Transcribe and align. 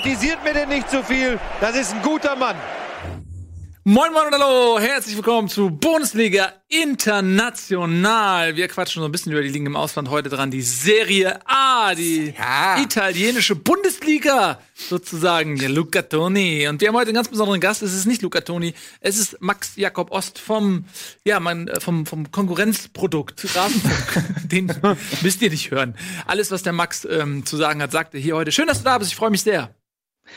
Kritisiert 0.00 0.44
mir 0.44 0.54
denn 0.54 0.68
nicht 0.68 0.88
zu 0.88 0.98
so 0.98 1.02
viel. 1.02 1.40
Das 1.60 1.74
ist 1.74 1.92
ein 1.92 2.00
guter 2.02 2.36
Mann. 2.36 2.54
Moin 3.82 4.12
Moin 4.12 4.26
und 4.28 4.32
Hallo, 4.32 4.78
herzlich 4.78 5.16
willkommen 5.16 5.48
zu 5.48 5.70
Bundesliga 5.70 6.52
International. 6.68 8.54
Wir 8.54 8.68
quatschen 8.68 9.00
so 9.00 9.08
ein 9.08 9.10
bisschen 9.10 9.32
über 9.32 9.42
die 9.42 9.48
Ligen 9.48 9.66
im 9.66 9.74
Ausland 9.74 10.08
heute 10.08 10.28
dran. 10.28 10.52
Die 10.52 10.62
Serie 10.62 11.40
A, 11.46 11.96
die 11.96 12.32
ja. 12.38 12.80
italienische 12.80 13.56
Bundesliga 13.56 14.60
sozusagen. 14.76 15.58
Der 15.58 15.68
Luca 15.68 16.02
Toni. 16.02 16.68
Und 16.68 16.80
wir 16.80 16.88
haben 16.88 16.94
heute 16.94 17.08
einen 17.08 17.16
ganz 17.16 17.28
besonderen 17.28 17.60
Gast. 17.60 17.82
Es 17.82 17.92
ist 17.92 18.06
nicht 18.06 18.22
Luca 18.22 18.42
Toni, 18.42 18.74
es 19.00 19.18
ist 19.18 19.40
Max 19.40 19.72
Jakob 19.74 20.12
Ost 20.12 20.38
vom, 20.38 20.84
ja, 21.24 21.40
mein, 21.40 21.66
äh, 21.66 21.80
vom, 21.80 22.06
vom 22.06 22.30
Konkurrenzprodukt 22.30 23.44
Rasenfunk. 23.56 24.48
Den 24.48 24.72
müsst 25.22 25.42
ihr 25.42 25.50
nicht 25.50 25.72
hören. 25.72 25.96
Alles, 26.24 26.52
was 26.52 26.62
der 26.62 26.72
Max 26.72 27.04
ähm, 27.04 27.44
zu 27.44 27.56
sagen 27.56 27.82
hat, 27.82 27.90
sagt 27.90 28.14
er 28.14 28.20
hier 28.20 28.36
heute. 28.36 28.52
Schön, 28.52 28.68
dass 28.68 28.78
du 28.78 28.84
da 28.84 28.98
bist. 28.98 29.10
Ich 29.10 29.16
freue 29.16 29.30
mich 29.30 29.42
sehr. 29.42 29.74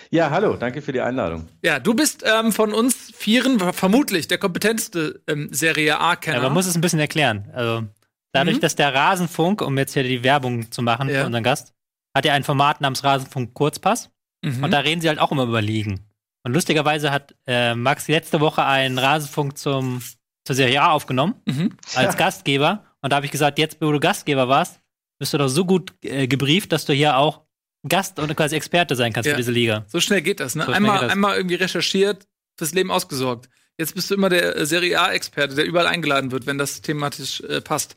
Ja, 0.10 0.30
hallo, 0.30 0.56
danke 0.56 0.82
für 0.82 0.92
die 0.92 1.02
Einladung. 1.02 1.48
Ja, 1.64 1.80
du 1.80 1.94
bist 1.94 2.24
ähm, 2.26 2.52
von 2.52 2.74
uns 2.74 3.12
Vieren 3.16 3.60
vermutlich 3.60 4.28
der 4.28 4.38
kompetenteste 4.38 5.22
ähm, 5.28 5.50
Serie 5.52 6.00
A-Kenner. 6.00 6.38
Ja, 6.38 6.44
man 6.44 6.54
muss 6.54 6.66
es 6.66 6.76
ein 6.76 6.82
bisschen 6.82 7.00
erklären. 7.00 7.50
Also, 7.54 7.84
dadurch, 8.32 8.58
mhm. 8.58 8.62
dass 8.62 8.76
der 8.76 8.94
Rasenfunk, 8.94 9.62
um 9.62 9.78
jetzt 9.78 9.94
hier 9.94 10.04
die 10.04 10.24
Werbung 10.24 10.72
zu 10.72 10.82
machen 10.82 11.10
ja. 11.10 11.22
für 11.22 11.26
unseren 11.26 11.44
Gast, 11.44 11.74
hat 12.16 12.26
ja 12.26 12.34
ein 12.34 12.44
Format 12.44 12.82
namens 12.82 13.04
Rasenfunk 13.04 13.54
Kurzpass. 13.54 14.10
Mhm. 14.44 14.64
Und 14.64 14.72
da 14.72 14.80
reden 14.80 15.02
sie 15.02 15.08
halt 15.08 15.20
auch 15.20 15.32
immer 15.32 15.44
über 15.44 15.62
Ligen. 15.62 16.08
Und 16.44 16.54
lustigerweise 16.54 17.12
hat 17.12 17.36
äh, 17.46 17.76
Max 17.76 18.08
letzte 18.08 18.40
Woche 18.40 18.66
einen 18.66 18.98
Rasenfunk 18.98 19.58
zum, 19.58 20.02
zur 20.44 20.56
Serie 20.56 20.82
A 20.82 20.92
aufgenommen, 20.92 21.36
mhm. 21.46 21.78
als 21.96 22.18
Gastgeber. 22.18 22.86
Und 23.02 23.12
da 23.12 23.18
habe 23.18 23.26
ich 23.26 23.32
gesagt, 23.32 23.60
jetzt, 23.60 23.78
wo 23.82 23.92
du 23.92 24.00
Gastgeber 24.00 24.48
warst, 24.48 24.80
bist 25.20 25.34
du 25.34 25.38
doch 25.38 25.50
so 25.50 25.66
gut 25.66 25.94
äh, 26.04 26.28
gebrieft, 26.28 26.72
dass 26.72 26.86
du 26.86 26.94
hier 26.94 27.18
auch 27.18 27.42
Gast 27.88 28.20
und 28.20 28.36
quasi 28.36 28.56
Experte 28.56 28.96
sein 28.96 29.14
kannst 29.14 29.28
ja. 29.28 29.34
für 29.34 29.38
diese 29.38 29.52
Liga. 29.52 29.86
So 29.88 30.00
schnell 30.00 30.22
geht 30.22 30.40
das, 30.40 30.56
ne? 30.56 30.66
So 30.66 30.72
einmal, 30.72 31.02
das. 31.02 31.12
einmal 31.12 31.36
irgendwie 31.38 31.56
recherchiert, 31.56 32.28
fürs 32.58 32.74
Leben 32.74 32.92
ausgesorgt. 32.92 33.50
Jetzt 33.78 33.96
bist 33.96 34.12
du 34.12 34.16
immer 34.16 34.30
der 34.30 34.56
äh, 34.56 34.66
Serie 34.66 35.00
A-Experte, 35.00 35.56
der 35.56 35.66
überall 35.66 35.88
eingeladen 35.88 36.32
wird, 36.32 36.46
wenn 36.46 36.58
das 36.58 36.82
thematisch 36.82 37.42
äh, 37.42 37.62
passt. 37.62 37.96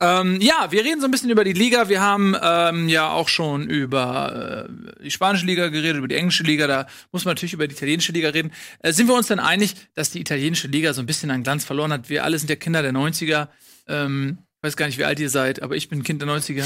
Ähm, 0.00 0.40
ja, 0.40 0.68
wir 0.70 0.84
reden 0.84 1.00
so 1.00 1.06
ein 1.06 1.10
bisschen 1.10 1.30
über 1.30 1.42
die 1.42 1.52
Liga. 1.52 1.88
Wir 1.88 2.00
haben 2.00 2.36
ähm, 2.40 2.88
ja 2.88 3.10
auch 3.10 3.28
schon 3.28 3.68
über 3.68 4.68
äh, 4.68 5.02
die 5.02 5.10
spanische 5.10 5.44
Liga 5.44 5.68
geredet, 5.68 5.96
über 5.96 6.08
die 6.08 6.14
englische 6.14 6.44
Liga. 6.44 6.66
Da 6.68 6.86
muss 7.10 7.24
man 7.24 7.32
natürlich 7.32 7.52
über 7.52 7.66
die 7.66 7.74
italienische 7.74 8.12
Liga 8.12 8.28
reden. 8.28 8.52
Äh, 8.78 8.92
sind 8.92 9.08
wir 9.08 9.14
uns 9.14 9.26
denn 9.26 9.40
einig, 9.40 9.74
dass 9.94 10.10
die 10.10 10.20
italienische 10.20 10.68
Liga 10.68 10.94
so 10.94 11.02
ein 11.02 11.06
bisschen 11.06 11.30
an 11.30 11.42
Glanz 11.42 11.64
verloren 11.64 11.92
hat? 11.92 12.08
Wir 12.08 12.24
alle 12.24 12.38
sind 12.38 12.48
ja 12.48 12.56
Kinder 12.56 12.82
der 12.82 12.92
90er. 12.92 13.48
Ähm, 13.88 14.38
weiß 14.62 14.76
gar 14.76 14.86
nicht, 14.86 14.98
wie 14.98 15.04
alt 15.04 15.18
ihr 15.18 15.30
seid, 15.30 15.62
aber 15.62 15.74
ich 15.74 15.88
bin 15.88 16.04
Kind 16.04 16.22
der 16.22 16.28
90er. 16.28 16.64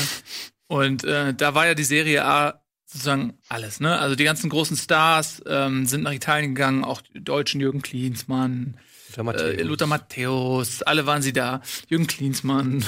Und 0.72 1.04
äh, 1.04 1.34
da 1.34 1.54
war 1.54 1.66
ja 1.66 1.74
die 1.74 1.84
Serie 1.84 2.24
A 2.24 2.62
sozusagen 2.86 3.34
alles, 3.50 3.78
ne? 3.78 3.98
Also 3.98 4.16
die 4.16 4.24
ganzen 4.24 4.48
großen 4.48 4.74
Stars 4.78 5.42
ähm, 5.46 5.84
sind 5.84 6.02
nach 6.02 6.14
Italien 6.14 6.54
gegangen, 6.54 6.82
auch 6.82 7.02
die 7.02 7.22
deutschen 7.22 7.60
Jürgen 7.60 7.82
Klinsmann, 7.82 8.78
Lothar 9.10 9.24
Matthäus. 9.24 9.58
Äh, 9.58 9.62
Lothar 9.64 9.86
Matthäus, 9.86 10.82
alle 10.82 11.04
waren 11.04 11.20
sie 11.20 11.34
da. 11.34 11.60
Jürgen 11.88 12.06
Klinsmann. 12.06 12.82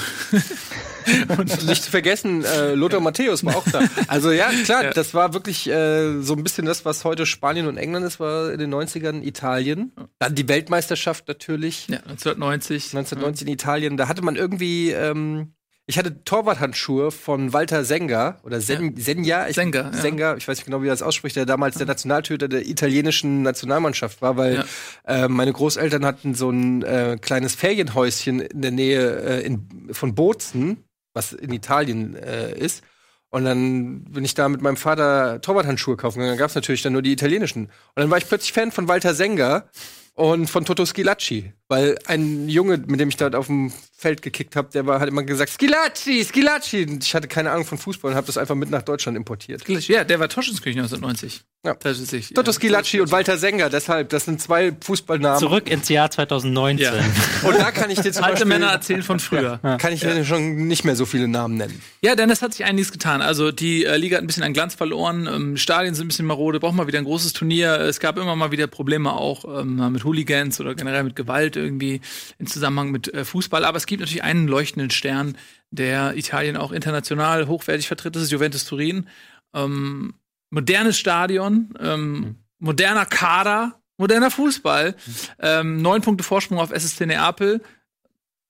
und 1.37 1.67
nicht 1.67 1.83
zu 1.83 1.91
vergessen, 1.91 2.43
äh, 2.43 2.73
Lothar 2.73 3.01
Matthäus 3.01 3.45
war 3.45 3.55
auch 3.55 3.69
da. 3.71 3.87
Also 4.07 4.31
ja, 4.31 4.49
klar, 4.63 4.85
ja. 4.85 4.89
das 4.91 5.13
war 5.13 5.35
wirklich 5.35 5.69
äh, 5.69 6.23
so 6.23 6.33
ein 6.33 6.43
bisschen 6.43 6.65
das, 6.65 6.85
was 6.85 7.05
heute 7.05 7.27
Spanien 7.27 7.67
und 7.67 7.77
England 7.77 8.03
ist, 8.03 8.19
war 8.19 8.51
in 8.51 8.57
den 8.57 8.73
90ern 8.73 9.21
Italien. 9.21 9.91
Dann 10.17 10.33
die 10.33 10.47
Weltmeisterschaft 10.47 11.27
natürlich. 11.27 11.87
Ja, 11.87 11.97
1990. 11.97 12.95
1990 12.95 13.47
in 13.47 13.53
Italien. 13.53 13.97
Da 13.97 14.07
hatte 14.07 14.23
man 14.23 14.35
irgendwie 14.35 14.89
ähm, 14.89 15.53
ich 15.87 15.99
hatte 15.99 16.23
Torwarthandschuhe 16.23 17.11
von 17.11 17.53
Walter 17.53 17.85
Senga 17.85 18.39
oder 18.43 18.59
Sen 18.59 18.95
ja. 18.95 19.03
Senja, 19.03 19.47
ich, 19.47 19.55
Senga, 19.55 19.91
ja. 19.91 19.93
Senga, 19.93 20.35
ich 20.35 20.47
weiß 20.47 20.57
nicht 20.57 20.65
genau, 20.65 20.81
wie 20.81 20.87
er 20.87 20.93
das 20.93 21.03
ausspricht, 21.03 21.35
der 21.35 21.45
damals 21.45 21.77
der 21.77 21.85
Nationaltöter 21.85 22.47
der 22.47 22.65
italienischen 22.67 23.43
Nationalmannschaft 23.43 24.21
war, 24.21 24.35
weil 24.35 24.65
ja. 25.07 25.25
äh, 25.25 25.27
meine 25.27 25.53
Großeltern 25.53 26.03
hatten 26.03 26.33
so 26.33 26.49
ein 26.49 26.81
äh, 26.81 27.17
kleines 27.21 27.53
Ferienhäuschen 27.53 28.39
in 28.39 28.61
der 28.61 28.71
Nähe 28.71 29.41
äh, 29.41 29.45
in, 29.45 29.89
von 29.91 30.15
Bozen, 30.15 30.83
was 31.13 31.33
in 31.33 31.53
Italien 31.53 32.15
äh, 32.15 32.57
ist. 32.57 32.83
Und 33.29 33.43
dann 33.43 34.05
bin 34.05 34.23
ich 34.23 34.33
da 34.33 34.49
mit 34.49 34.61
meinem 34.61 34.77
Vater 34.77 35.41
Torwarthandschuhe 35.41 35.97
kaufen 35.97 36.19
gegangen. 36.19 36.31
Dann 36.31 36.39
gab 36.39 36.49
es 36.49 36.55
natürlich 36.55 36.81
dann 36.81 36.93
nur 36.93 37.01
die 37.01 37.11
italienischen. 37.11 37.65
Und 37.65 37.71
dann 37.95 38.09
war 38.09 38.17
ich 38.17 38.27
plötzlich 38.27 38.53
Fan 38.53 38.71
von 38.71 38.87
Walter 38.87 39.13
Senga 39.13 39.69
und 40.15 40.49
von 40.49 40.65
Toto 40.65 40.85
Schilacci. 40.85 41.53
Weil 41.67 41.97
ein 42.05 42.47
Junge, 42.47 42.77
mit 42.85 42.99
dem 42.99 43.09
ich 43.09 43.17
dort 43.17 43.33
auf 43.33 43.47
dem 43.47 43.73
Feld 43.97 44.21
gekickt 44.21 44.55
habe, 44.55 44.69
der 44.71 44.85
war, 44.85 44.99
hat 44.99 45.07
immer 45.07 45.23
gesagt, 45.23 45.51
Schilacci, 45.59 46.23
Schilacci. 46.31 46.85
Und 46.85 47.03
ich 47.03 47.15
hatte 47.15 47.27
keine 47.27 47.49
Ahnung 47.49 47.65
von 47.65 47.79
Fußball 47.79 48.11
und 48.11 48.17
habe 48.17 48.27
das 48.27 48.37
einfach 48.37 48.53
mit 48.53 48.69
nach 48.69 48.83
Deutschland 48.83 49.17
importiert. 49.17 49.67
Ja, 49.87 50.03
der 50.03 50.19
war 50.19 50.29
Torschützenkönig 50.29 50.77
1990. 50.77 51.41
Ja. 51.65 51.73
Tatsächlich. 51.73 52.33
Toto 52.33 52.51
Schilacci 52.53 53.01
und 53.01 53.11
Walter 53.11 53.37
Sänger, 53.37 53.71
deshalb, 53.71 54.09
das 54.09 54.25
sind 54.25 54.39
zwei 54.39 54.73
Fußballnamen. 54.79 55.39
Zurück 55.39 55.67
ins 55.67 55.89
Jahr 55.89 56.11
2019. 56.11 56.85
Ja. 56.85 56.93
und 57.49 57.57
da 57.57 57.71
kann 57.71 57.89
ich 57.89 57.99
dir 57.99 58.11
zum 58.11 58.23
Alte 58.23 58.33
Beispiel, 58.35 58.49
Männer 58.49 58.71
erzählen 58.71 59.01
von 59.01 59.19
früher. 59.19 59.59
Ja. 59.63 59.77
Kann 59.77 59.91
ich 59.91 60.01
dir 60.01 60.23
schon 60.23 60.67
nicht 60.67 60.85
mehr 60.85 60.95
so 60.95 61.07
viele 61.07 61.27
Namen 61.27 61.57
nennen. 61.57 61.81
Ja, 62.03 62.15
denn 62.15 62.29
es 62.29 62.43
hat 62.43 62.53
sich 62.53 62.65
einiges 62.65 62.91
getan. 62.91 63.23
Also 63.23 63.51
die 63.51 63.85
äh, 63.85 63.97
Liga 63.97 64.17
hat 64.17 64.23
ein 64.23 64.27
bisschen 64.27 64.43
an 64.43 64.53
Glanz 64.53 64.75
verloren, 64.75 65.27
ähm, 65.33 65.57
Stadien 65.57 65.95
sind 65.95 66.05
ein 66.05 66.09
bisschen 66.09 66.27
marode, 66.27 66.59
braucht 66.59 66.75
mal 66.75 66.85
wieder 66.85 66.99
ein 66.99 67.05
großes 67.05 67.33
Turnier. 67.33 67.79
Es 67.79 67.99
gab 67.99 68.19
immer 68.19 68.35
mal 68.35 68.51
wieder 68.51 68.67
Probleme 68.67 69.13
auch 69.13 69.45
ähm, 69.61 69.91
mit 69.91 70.03
Hooligans 70.03 70.59
oder 70.59 70.75
generell 70.75 71.03
mit 71.03 71.15
Gewalt 71.15 71.54
irgendwie 71.59 72.01
in 72.37 72.47
Zusammenhang 72.47 72.91
mit 72.91 73.13
äh, 73.13 73.25
Fußball. 73.25 73.65
Aber 73.65 73.77
es 73.77 73.85
gibt 73.85 74.01
natürlich 74.01 74.23
einen 74.23 74.47
leuchtenden 74.47 74.89
Stern, 74.89 75.37
der 75.71 76.15
Italien 76.15 76.57
auch 76.57 76.71
international 76.71 77.47
hochwertig 77.47 77.87
vertritt. 77.87 78.15
Das 78.15 78.23
ist 78.23 78.31
Juventus 78.31 78.65
Turin. 78.65 79.07
Ähm, 79.53 80.15
modernes 80.49 80.97
Stadion, 80.97 81.73
ähm, 81.79 82.13
mhm. 82.13 82.35
moderner 82.59 83.05
Kader, 83.05 83.81
moderner 83.97 84.31
Fußball. 84.31 84.95
Ähm, 85.39 85.81
neun 85.81 86.01
Punkte 86.01 86.23
Vorsprung 86.23 86.59
auf 86.59 86.71
SSC 86.71 87.05
Neapel, 87.05 87.61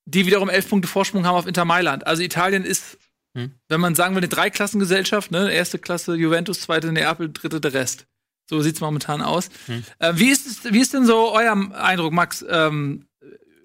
die 0.05 0.25
wiederum 0.25 0.49
elf 0.49 0.69
Punkte 0.69 0.87
Vorsprung 0.87 1.25
haben 1.25 1.35
auf 1.35 1.47
Inter 1.47 1.65
Mailand. 1.65 2.05
Also 2.07 2.21
Italien 2.21 2.63
ist, 2.63 2.97
mhm. 3.33 3.53
wenn 3.67 3.81
man 3.81 3.95
sagen 3.95 4.15
will, 4.15 4.21
eine 4.21 4.29
Dreiklassengesellschaft, 4.29 5.31
ne? 5.31 5.51
Erste 5.51 5.79
Klasse 5.79 6.15
Juventus, 6.15 6.61
zweite 6.61 6.91
Neapel, 6.91 7.31
dritte 7.31 7.59
der 7.59 7.73
Rest. 7.73 8.07
So 8.49 8.61
sieht's 8.61 8.79
momentan 8.79 9.21
aus. 9.21 9.49
Mhm. 9.67 9.83
Äh, 9.99 10.13
wie, 10.15 10.29
ist 10.29 10.45
es, 10.45 10.71
wie 10.71 10.79
ist 10.79 10.93
denn 10.93 11.05
so 11.05 11.33
euer 11.33 11.55
Eindruck, 11.73 12.13
Max? 12.13 12.45
Ähm, 12.47 13.07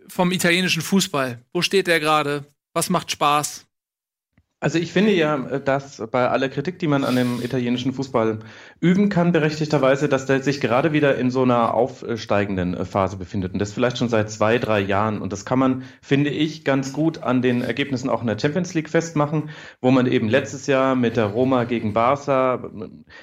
vom 0.09 0.33
italienischen 0.33 0.83
Fußball? 0.83 1.41
Wo 1.53 1.63
steht 1.63 1.87
der 1.87 2.01
gerade? 2.01 2.45
Was 2.73 2.91
macht 2.91 3.11
Spaß? 3.11 3.67
Also 4.63 4.79
ich 4.79 4.93
finde 4.93 5.13
ja, 5.13 5.39
dass 5.39 6.03
bei 6.11 6.29
aller 6.29 6.51
Kritik, 6.51 6.79
die 6.79 6.87
man 6.87 7.03
an 7.03 7.17
dem 7.17 7.43
italienischen 7.43 7.95
Fußball 7.95 8.41
üben 8.79 9.09
kann, 9.09 9.33
berechtigterweise, 9.33 10.07
dass 10.07 10.27
der 10.27 10.43
sich 10.43 10.61
gerade 10.61 10.93
wieder 10.93 11.17
in 11.17 11.31
so 11.31 11.45
einer 11.45 11.73
aufsteigenden 11.73 12.85
Phase 12.85 13.17
befindet. 13.17 13.55
Und 13.55 13.59
das 13.59 13.73
vielleicht 13.73 13.97
schon 13.97 14.11
seit 14.11 14.31
zwei, 14.31 14.59
drei 14.59 14.81
Jahren. 14.81 15.23
Und 15.23 15.33
das 15.33 15.47
kann 15.47 15.59
man, 15.59 15.85
finde 16.03 16.29
ich, 16.29 16.63
ganz 16.63 16.93
gut 16.93 17.23
an 17.23 17.41
den 17.41 17.63
Ergebnissen 17.63 18.11
auch 18.11 18.21
in 18.21 18.27
der 18.27 18.39
Champions 18.39 18.75
League 18.75 18.91
festmachen, 18.91 19.49
wo 19.81 19.91
man 19.91 20.07
eben 20.07 20.29
letztes 20.29 20.67
Jahr 20.67 20.95
mit 20.95 21.17
der 21.17 21.25
Roma 21.25 21.65
gegen 21.65 21.95
Barca 21.95 22.71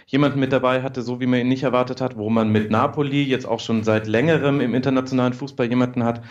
jemanden 0.08 0.40
mit 0.40 0.52
dabei 0.52 0.81
hatte, 0.81 1.04
so 1.04 1.19
wie 1.19 1.28
man 1.28 1.42
ihn 1.42 1.50
nicht 1.50 1.64
erwartet 1.64 2.02
hat, 2.02 2.18
wo 2.18 2.31
man 2.31 2.52
mit 2.52 2.72
Napoli 2.72 3.22
jetzt 3.22 3.46
auch 3.46 3.59
schon 3.59 3.84
seit 3.84 4.08
längerem 4.08 4.59
im 4.59 4.74
internationalen 4.74 5.34
Fußball 5.34 5.68
jemanden 5.68 6.04
hat, 6.04 6.24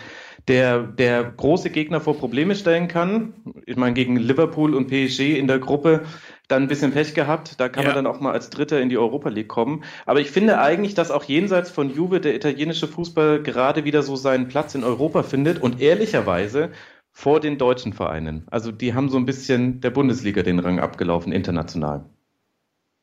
der, 0.47 0.79
der 0.83 1.23
große 1.23 1.69
Gegner 1.69 1.99
vor 1.99 2.17
Probleme 2.17 2.55
stellen 2.55 2.87
kann. 2.87 3.33
Ich 3.65 3.75
meine, 3.75 3.93
gegen 3.93 4.15
Liverpool 4.15 4.75
und 4.75 4.87
PSG 4.87 5.37
in 5.37 5.47
der 5.47 5.59
Gruppe 5.59 6.05
dann 6.47 6.63
ein 6.63 6.67
bisschen 6.67 6.93
Pech 6.93 7.13
gehabt. 7.13 7.59
Da 7.59 7.67
kann 7.67 7.83
ja. 7.83 7.89
man 7.89 8.03
dann 8.03 8.07
auch 8.07 8.21
mal 8.21 8.31
als 8.31 8.49
Dritter 8.49 8.79
in 8.79 8.87
die 8.89 8.97
Europa 8.97 9.29
League 9.29 9.49
kommen. 9.49 9.83
Aber 10.05 10.21
ich 10.21 10.31
finde 10.31 10.59
eigentlich, 10.59 10.93
dass 10.93 11.11
auch 11.11 11.25
jenseits 11.25 11.69
von 11.69 11.93
Juve 11.93 12.21
der 12.21 12.35
italienische 12.35 12.87
Fußball 12.87 13.43
gerade 13.43 13.83
wieder 13.83 14.03
so 14.03 14.15
seinen 14.15 14.47
Platz 14.47 14.73
in 14.73 14.85
Europa 14.85 15.23
findet 15.23 15.61
und 15.61 15.81
ehrlicherweise 15.81 16.71
vor 17.11 17.39
den 17.39 17.57
deutschen 17.57 17.93
Vereinen. 17.93 18.45
Also 18.49 18.71
die 18.71 18.93
haben 18.93 19.09
so 19.09 19.17
ein 19.17 19.25
bisschen 19.25 19.81
der 19.81 19.89
Bundesliga 19.89 20.43
den 20.43 20.59
Rang 20.59 20.79
abgelaufen, 20.79 21.33
international. 21.33 22.05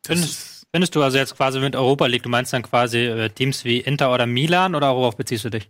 Findest, 0.07 0.67
findest 0.73 0.95
du 0.95 1.03
also 1.03 1.19
jetzt 1.19 1.37
quasi 1.37 1.59
mit 1.61 1.77
Europa 1.77 2.07
League, 2.07 2.23
du 2.23 2.29
meinst 2.29 2.53
dann 2.53 2.63
quasi 2.63 2.99
äh, 2.99 3.29
Teams 3.31 3.65
wie 3.65 3.81
Inter 3.81 4.15
oder 4.15 4.27
Milan 4.27 4.75
oder 4.75 4.95
worauf 4.95 5.17
beziehst 5.17 5.45
du 5.45 5.51
dich? 5.51 5.69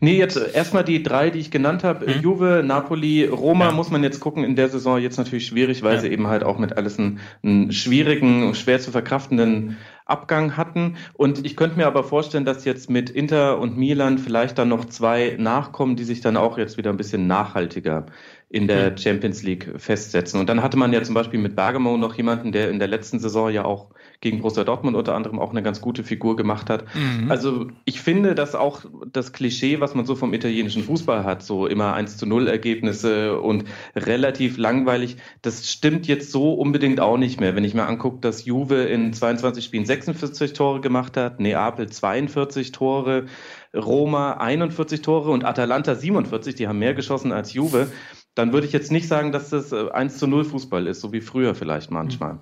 Nee, 0.00 0.16
jetzt 0.16 0.36
erstmal 0.36 0.84
die 0.84 1.02
drei, 1.02 1.30
die 1.30 1.38
ich 1.38 1.50
genannt 1.50 1.84
habe. 1.84 2.06
Mhm. 2.06 2.20
Juve, 2.22 2.62
Napoli, 2.64 3.26
Roma 3.26 3.66
ja. 3.66 3.72
muss 3.72 3.90
man 3.90 4.02
jetzt 4.02 4.20
gucken. 4.20 4.44
In 4.44 4.56
der 4.56 4.68
Saison 4.68 4.98
jetzt 4.98 5.16
natürlich 5.16 5.46
schwierig, 5.46 5.82
weil 5.82 5.94
ja. 5.94 6.00
sie 6.00 6.08
eben 6.08 6.26
halt 6.26 6.44
auch 6.44 6.58
mit 6.58 6.76
alles 6.76 6.98
einen, 6.98 7.20
einen 7.42 7.72
schwierigen, 7.72 8.54
schwer 8.54 8.80
zu 8.80 8.90
verkraftenden 8.90 9.76
Abgang 10.06 10.56
hatten. 10.56 10.96
Und 11.14 11.44
ich 11.46 11.56
könnte 11.56 11.76
mir 11.76 11.86
aber 11.86 12.04
vorstellen, 12.04 12.44
dass 12.44 12.64
jetzt 12.64 12.90
mit 12.90 13.10
Inter 13.10 13.58
und 13.58 13.76
Milan 13.76 14.18
vielleicht 14.18 14.58
dann 14.58 14.68
noch 14.68 14.84
zwei 14.84 15.36
nachkommen, 15.38 15.96
die 15.96 16.04
sich 16.04 16.20
dann 16.20 16.36
auch 16.36 16.58
jetzt 16.58 16.76
wieder 16.76 16.90
ein 16.90 16.96
bisschen 16.96 17.26
nachhaltiger 17.26 18.06
in 18.50 18.68
der 18.68 18.92
mhm. 18.92 18.98
Champions 18.98 19.42
League 19.42 19.68
festsetzen. 19.78 20.38
Und 20.38 20.48
dann 20.48 20.62
hatte 20.62 20.76
man 20.76 20.92
ja 20.92 21.02
zum 21.02 21.14
Beispiel 21.14 21.40
mit 21.40 21.56
Bergamo 21.56 21.96
noch 21.96 22.14
jemanden, 22.14 22.52
der 22.52 22.70
in 22.70 22.78
der 22.78 22.88
letzten 22.88 23.18
Saison 23.18 23.50
ja 23.50 23.64
auch 23.64 23.88
gegen 24.24 24.40
Borussia 24.40 24.64
Dortmund 24.64 24.96
unter 24.96 25.14
anderem 25.14 25.38
auch 25.38 25.50
eine 25.50 25.62
ganz 25.62 25.82
gute 25.82 26.02
Figur 26.02 26.34
gemacht 26.34 26.70
hat. 26.70 26.86
Mhm. 26.94 27.30
Also 27.30 27.66
ich 27.84 28.00
finde, 28.00 28.34
dass 28.34 28.54
auch 28.54 28.80
das 29.12 29.32
Klischee, 29.32 29.80
was 29.80 29.94
man 29.94 30.06
so 30.06 30.16
vom 30.16 30.32
italienischen 30.32 30.82
Fußball 30.82 31.24
hat, 31.24 31.42
so 31.42 31.66
immer 31.66 31.92
1 31.92 32.16
zu 32.16 32.26
0 32.26 32.48
Ergebnisse 32.48 33.38
und 33.38 33.64
relativ 33.94 34.56
langweilig, 34.56 35.18
das 35.42 35.70
stimmt 35.70 36.06
jetzt 36.06 36.32
so 36.32 36.54
unbedingt 36.54 37.00
auch 37.00 37.18
nicht 37.18 37.38
mehr. 37.38 37.54
Wenn 37.54 37.64
ich 37.64 37.74
mir 37.74 37.86
angucke, 37.86 38.20
dass 38.20 38.46
Juve 38.46 38.84
in 38.84 39.12
22 39.12 39.62
Spielen 39.62 39.84
46 39.84 40.54
Tore 40.54 40.80
gemacht 40.80 41.18
hat, 41.18 41.38
Neapel 41.38 41.88
42 41.90 42.72
Tore, 42.72 43.26
Roma 43.74 44.38
41 44.38 45.02
Tore 45.02 45.30
und 45.30 45.44
Atalanta 45.44 45.94
47, 45.94 46.54
die 46.54 46.66
haben 46.66 46.78
mehr 46.78 46.94
geschossen 46.94 47.30
als 47.30 47.52
Juve, 47.52 47.88
dann 48.34 48.54
würde 48.54 48.66
ich 48.66 48.72
jetzt 48.72 48.90
nicht 48.90 49.06
sagen, 49.06 49.32
dass 49.32 49.50
das 49.50 49.72
1 49.74 50.14
äh, 50.14 50.18
zu 50.18 50.26
0 50.26 50.44
Fußball 50.44 50.86
ist, 50.86 51.02
so 51.02 51.12
wie 51.12 51.20
früher 51.20 51.54
vielleicht 51.54 51.90
manchmal. 51.90 52.40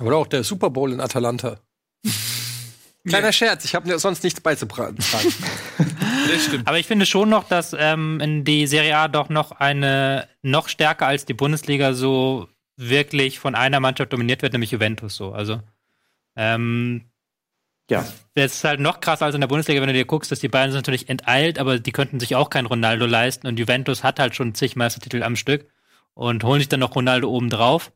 Oder 0.00 0.16
auch 0.16 0.26
der 0.26 0.44
Super 0.44 0.70
Bowl 0.70 0.92
in 0.92 1.00
Atalanta. 1.00 1.60
Kleiner 3.06 3.26
ja. 3.26 3.32
Scherz, 3.32 3.64
ich 3.64 3.74
habe 3.74 3.98
sonst 3.98 4.24
nichts 4.24 4.40
beizutragen. 4.40 4.96
das 6.28 6.44
stimmt. 6.44 6.66
Aber 6.66 6.78
ich 6.78 6.86
finde 6.86 7.04
schon 7.04 7.28
noch, 7.28 7.44
dass 7.44 7.76
ähm, 7.78 8.18
in 8.20 8.44
die 8.44 8.66
Serie 8.66 8.96
A 8.96 9.08
doch 9.08 9.28
noch 9.28 9.52
eine 9.52 10.28
noch 10.42 10.68
stärker 10.68 11.06
als 11.06 11.26
die 11.26 11.34
Bundesliga 11.34 11.92
so 11.92 12.48
wirklich 12.76 13.38
von 13.38 13.54
einer 13.54 13.78
Mannschaft 13.80 14.12
dominiert 14.12 14.42
wird, 14.42 14.52
nämlich 14.52 14.70
Juventus 14.70 15.16
so. 15.16 15.32
Also 15.32 15.60
ähm, 16.34 17.02
ja. 17.90 18.06
Das 18.34 18.54
ist 18.54 18.64
halt 18.64 18.80
noch 18.80 19.00
krasser 19.00 19.26
als 19.26 19.34
in 19.34 19.42
der 19.42 19.48
Bundesliga, 19.48 19.80
wenn 19.82 19.88
du 19.88 19.94
dir 19.94 20.06
guckst, 20.06 20.32
dass 20.32 20.40
die 20.40 20.48
Bayern 20.48 20.70
sind 20.70 20.78
natürlich 20.78 21.08
enteilt, 21.10 21.58
aber 21.58 21.78
die 21.78 21.92
könnten 21.92 22.18
sich 22.18 22.34
auch 22.34 22.48
keinen 22.48 22.66
Ronaldo 22.66 23.04
leisten 23.04 23.46
und 23.46 23.58
Juventus 23.58 24.02
hat 24.02 24.18
halt 24.18 24.34
schon 24.34 24.54
zig 24.54 24.76
Meistertitel 24.76 25.22
am 25.22 25.36
Stück 25.36 25.68
und 26.14 26.42
holen 26.42 26.60
sich 26.60 26.68
dann 26.68 26.80
noch 26.80 26.96
Ronaldo 26.96 27.28
oben 27.28 27.50
drauf 27.50 27.92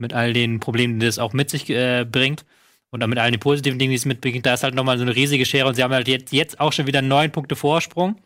mit 0.00 0.12
all 0.12 0.32
den 0.32 0.60
Problemen, 0.60 0.98
die 0.98 1.06
das 1.06 1.18
auch 1.18 1.32
mit 1.32 1.50
sich 1.50 1.68
äh, 1.70 2.04
bringt 2.10 2.44
und 2.90 3.06
mit 3.06 3.18
all 3.18 3.30
den 3.30 3.40
positiven 3.40 3.78
Dingen, 3.78 3.90
die 3.90 3.96
es 3.96 4.04
mitbringt. 4.04 4.44
Da 4.44 4.54
ist 4.54 4.62
halt 4.62 4.74
nochmal 4.74 4.98
so 4.98 5.02
eine 5.02 5.14
riesige 5.14 5.46
Schere 5.46 5.68
und 5.68 5.74
sie 5.74 5.82
haben 5.82 5.92
halt 5.92 6.08
jetzt, 6.08 6.32
jetzt 6.32 6.60
auch 6.60 6.72
schon 6.72 6.86
wieder 6.86 7.02
neun 7.02 7.30
Punkte 7.30 7.56
Vorsprung, 7.56 8.16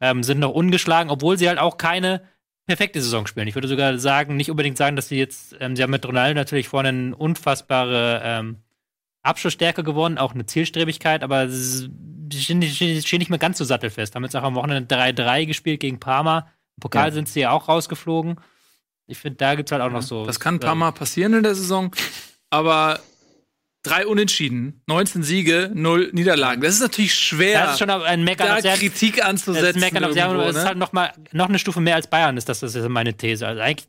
ähm, 0.00 0.22
sind 0.22 0.40
noch 0.40 0.50
ungeschlagen, 0.50 1.10
obwohl 1.10 1.38
sie 1.38 1.48
halt 1.48 1.58
auch 1.58 1.78
keine 1.78 2.22
perfekte 2.66 3.00
Saison 3.00 3.26
spielen. 3.26 3.48
Ich 3.48 3.54
würde 3.54 3.68
sogar 3.68 3.98
sagen, 3.98 4.36
nicht 4.36 4.50
unbedingt 4.50 4.76
sagen, 4.76 4.96
dass 4.96 5.08
sie 5.08 5.16
jetzt, 5.16 5.56
ähm, 5.60 5.74
sie 5.74 5.82
haben 5.82 5.90
mit 5.90 6.06
Ronaldo 6.06 6.34
natürlich 6.34 6.68
vorne 6.68 6.88
eine 6.90 7.16
unfassbare 7.16 8.20
ähm, 8.22 8.58
Abschlussstärke 9.22 9.82
gewonnen, 9.82 10.18
auch 10.18 10.34
eine 10.34 10.46
Zielstrebigkeit, 10.46 11.22
aber 11.22 11.48
sie 11.48 11.90
stehen, 12.34 12.62
stehen 12.62 13.18
nicht 13.18 13.30
mehr 13.30 13.38
ganz 13.38 13.58
so 13.58 13.64
sattelfest. 13.64 14.14
Haben 14.14 14.24
jetzt 14.24 14.36
auch 14.36 14.42
am 14.42 14.54
Wochenende 14.54 14.94
3-3 14.94 15.46
gespielt 15.46 15.80
gegen 15.80 15.98
Parma. 15.98 16.50
Im 16.76 16.80
Pokal 16.80 17.08
ja. 17.08 17.12
sind 17.12 17.28
sie 17.28 17.40
ja 17.40 17.50
auch 17.50 17.68
rausgeflogen. 17.68 18.36
Ich 19.08 19.18
finde, 19.18 19.36
da 19.36 19.54
gibt 19.54 19.68
es 19.68 19.72
halt 19.72 19.82
auch 19.82 19.90
noch 19.90 20.02
so. 20.02 20.24
Das 20.24 20.38
kann 20.38 20.56
ein 20.56 20.60
paar 20.60 20.74
Mal 20.74 20.92
passieren 20.92 21.34
in 21.34 21.42
der 21.42 21.54
Saison, 21.54 21.94
aber 22.50 23.00
drei 23.82 24.06
Unentschieden, 24.06 24.82
19 24.86 25.22
Siege, 25.22 25.70
0 25.74 26.10
Niederlagen. 26.12 26.60
Das 26.60 26.74
ist 26.74 26.80
natürlich 26.80 27.14
schwer. 27.14 27.64
Das 27.64 27.72
ist 27.72 27.78
schon 27.78 27.90
ein 27.90 28.22
Meckern 28.22 28.62
da 28.62 28.76
Kritik 28.76 29.24
anzusetzen. 29.24 29.80
Das 29.80 30.16
irgendwo, 30.16 30.42
ne? 30.42 30.48
ist 30.50 30.64
halt 30.64 30.78
noch 30.78 30.92
mal 30.92 31.12
noch 31.32 31.48
eine 31.48 31.58
Stufe 31.58 31.80
mehr 31.80 31.94
als 31.94 32.06
Bayern 32.06 32.36
ist. 32.36 32.48
Das, 32.48 32.60
das 32.60 32.74
ist 32.74 32.88
meine 32.88 33.14
These. 33.14 33.46
Also 33.46 33.60
eigentlich, 33.62 33.88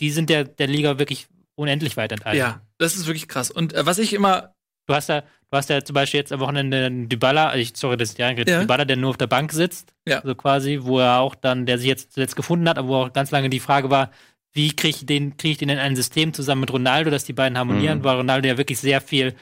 die 0.00 0.10
sind 0.10 0.30
der, 0.30 0.44
der 0.44 0.68
Liga 0.68 0.98
wirklich 0.98 1.26
unendlich 1.56 1.96
weit 1.96 2.12
enthalten. 2.12 2.38
Ja, 2.38 2.62
das 2.78 2.96
ist 2.96 3.06
wirklich 3.06 3.28
krass. 3.28 3.50
Und 3.50 3.72
äh, 3.72 3.84
was 3.84 3.98
ich 3.98 4.12
immer 4.12 4.54
Du 4.90 4.96
hast 4.96 5.08
ja, 5.08 5.20
du 5.20 5.56
hast 5.56 5.70
ja 5.70 5.84
zum 5.84 5.94
Beispiel 5.94 6.18
jetzt 6.18 6.32
am 6.32 6.40
Wochenende 6.40 6.90
Dybala, 6.90 7.54
ich, 7.54 7.76
sorry, 7.76 7.96
das 7.96 8.10
ist 8.10 8.18
ja, 8.18 8.30
ja. 8.30 8.62
Dybala, 8.62 8.84
der 8.84 8.96
nur 8.96 9.10
auf 9.10 9.16
der 9.18 9.28
Bank 9.28 9.52
sitzt, 9.52 9.94
ja. 10.04 10.20
so 10.24 10.34
quasi, 10.34 10.80
wo 10.82 10.98
er 10.98 11.20
auch 11.20 11.36
dann, 11.36 11.64
der 11.64 11.78
sich 11.78 11.86
jetzt 11.86 12.14
zuletzt 12.14 12.34
gefunden 12.34 12.68
hat, 12.68 12.76
aber 12.76 12.88
wo 12.88 12.96
auch 12.96 13.12
ganz 13.12 13.30
lange 13.30 13.50
die 13.50 13.60
Frage 13.60 13.88
war, 13.88 14.10
wie 14.52 14.74
kriege 14.74 14.96
ich 14.96 15.06
den, 15.06 15.36
kriege 15.36 15.52
ich 15.52 15.58
den 15.58 15.68
in 15.68 15.78
ein 15.78 15.96
System 15.96 16.32
zusammen 16.32 16.62
mit 16.62 16.72
Ronaldo, 16.72 17.10
dass 17.10 17.24
die 17.24 17.32
beiden 17.32 17.56
harmonieren, 17.56 17.98
mhm. 17.98 18.04
weil 18.04 18.16
Ronaldo 18.16 18.48
ja 18.48 18.58
wirklich 18.58 18.78
sehr 18.78 19.00
viel, 19.00 19.34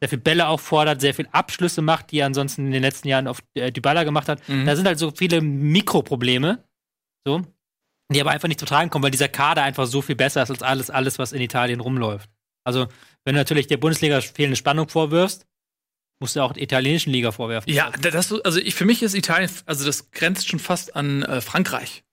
sehr 0.00 0.08
viel 0.08 0.18
Bälle 0.18 0.48
auch 0.48 0.60
fordert, 0.60 1.00
sehr 1.00 1.14
viel 1.14 1.28
Abschlüsse 1.32 1.82
macht, 1.82 2.10
die 2.10 2.20
er 2.20 2.26
ansonsten 2.26 2.66
in 2.66 2.72
den 2.72 2.82
letzten 2.82 3.08
Jahren 3.08 3.26
auf 3.26 3.42
äh, 3.54 3.70
Dybala 3.70 4.04
gemacht 4.04 4.28
hat. 4.28 4.46
Mhm. 4.48 4.66
Da 4.66 4.76
sind 4.76 4.86
halt 4.86 4.98
so 4.98 5.10
viele 5.10 5.40
Mikroprobleme, 5.42 6.64
so, 7.26 7.42
die 8.10 8.20
aber 8.20 8.30
einfach 8.30 8.48
nicht 8.48 8.60
zu 8.60 8.66
tragen 8.66 8.90
kommen, 8.90 9.04
weil 9.04 9.10
dieser 9.10 9.28
Kader 9.28 9.62
einfach 9.62 9.86
so 9.86 10.00
viel 10.00 10.16
besser 10.16 10.42
ist 10.42 10.50
als 10.50 10.62
alles, 10.62 10.90
alles, 10.90 11.18
was 11.18 11.32
in 11.32 11.42
Italien 11.42 11.80
rumläuft. 11.80 12.30
Also, 12.64 12.88
wenn 13.24 13.34
du 13.34 13.40
natürlich 13.40 13.66
der 13.66 13.76
Bundesliga 13.76 14.20
fehlende 14.20 14.56
Spannung 14.56 14.88
vorwirfst, 14.88 15.46
musst 16.20 16.36
du 16.36 16.40
auch 16.40 16.52
der 16.52 16.62
italienischen 16.62 17.10
Liga 17.10 17.32
vorwerfen. 17.32 17.72
Ja, 17.72 17.90
das, 17.90 18.32
also 18.32 18.60
ich, 18.60 18.74
für 18.74 18.84
mich 18.84 19.02
ist 19.02 19.14
Italien, 19.14 19.50
also 19.66 19.86
das 19.86 20.10
grenzt 20.10 20.48
schon 20.48 20.58
fast 20.58 20.94
an 20.94 21.22
äh, 21.22 21.40
Frankreich. 21.40 22.04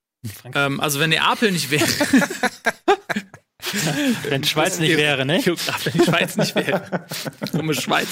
Ähm, 0.54 0.80
also 0.80 1.00
wenn 1.00 1.10
Neapel 1.10 1.52
nicht 1.52 1.72
wäre. 1.72 1.88
wenn 4.30 4.44
Schweiz 4.44 4.80
nicht 4.80 4.98
wäre, 4.98 5.26
ne? 5.26 5.42
Wenn 5.46 5.94
die 5.94 6.06
Schweiz 6.06 6.38
nicht 6.38 6.56
wäre. 6.56 7.06
Dumme 7.52 7.74
Schweiz. 7.74 8.08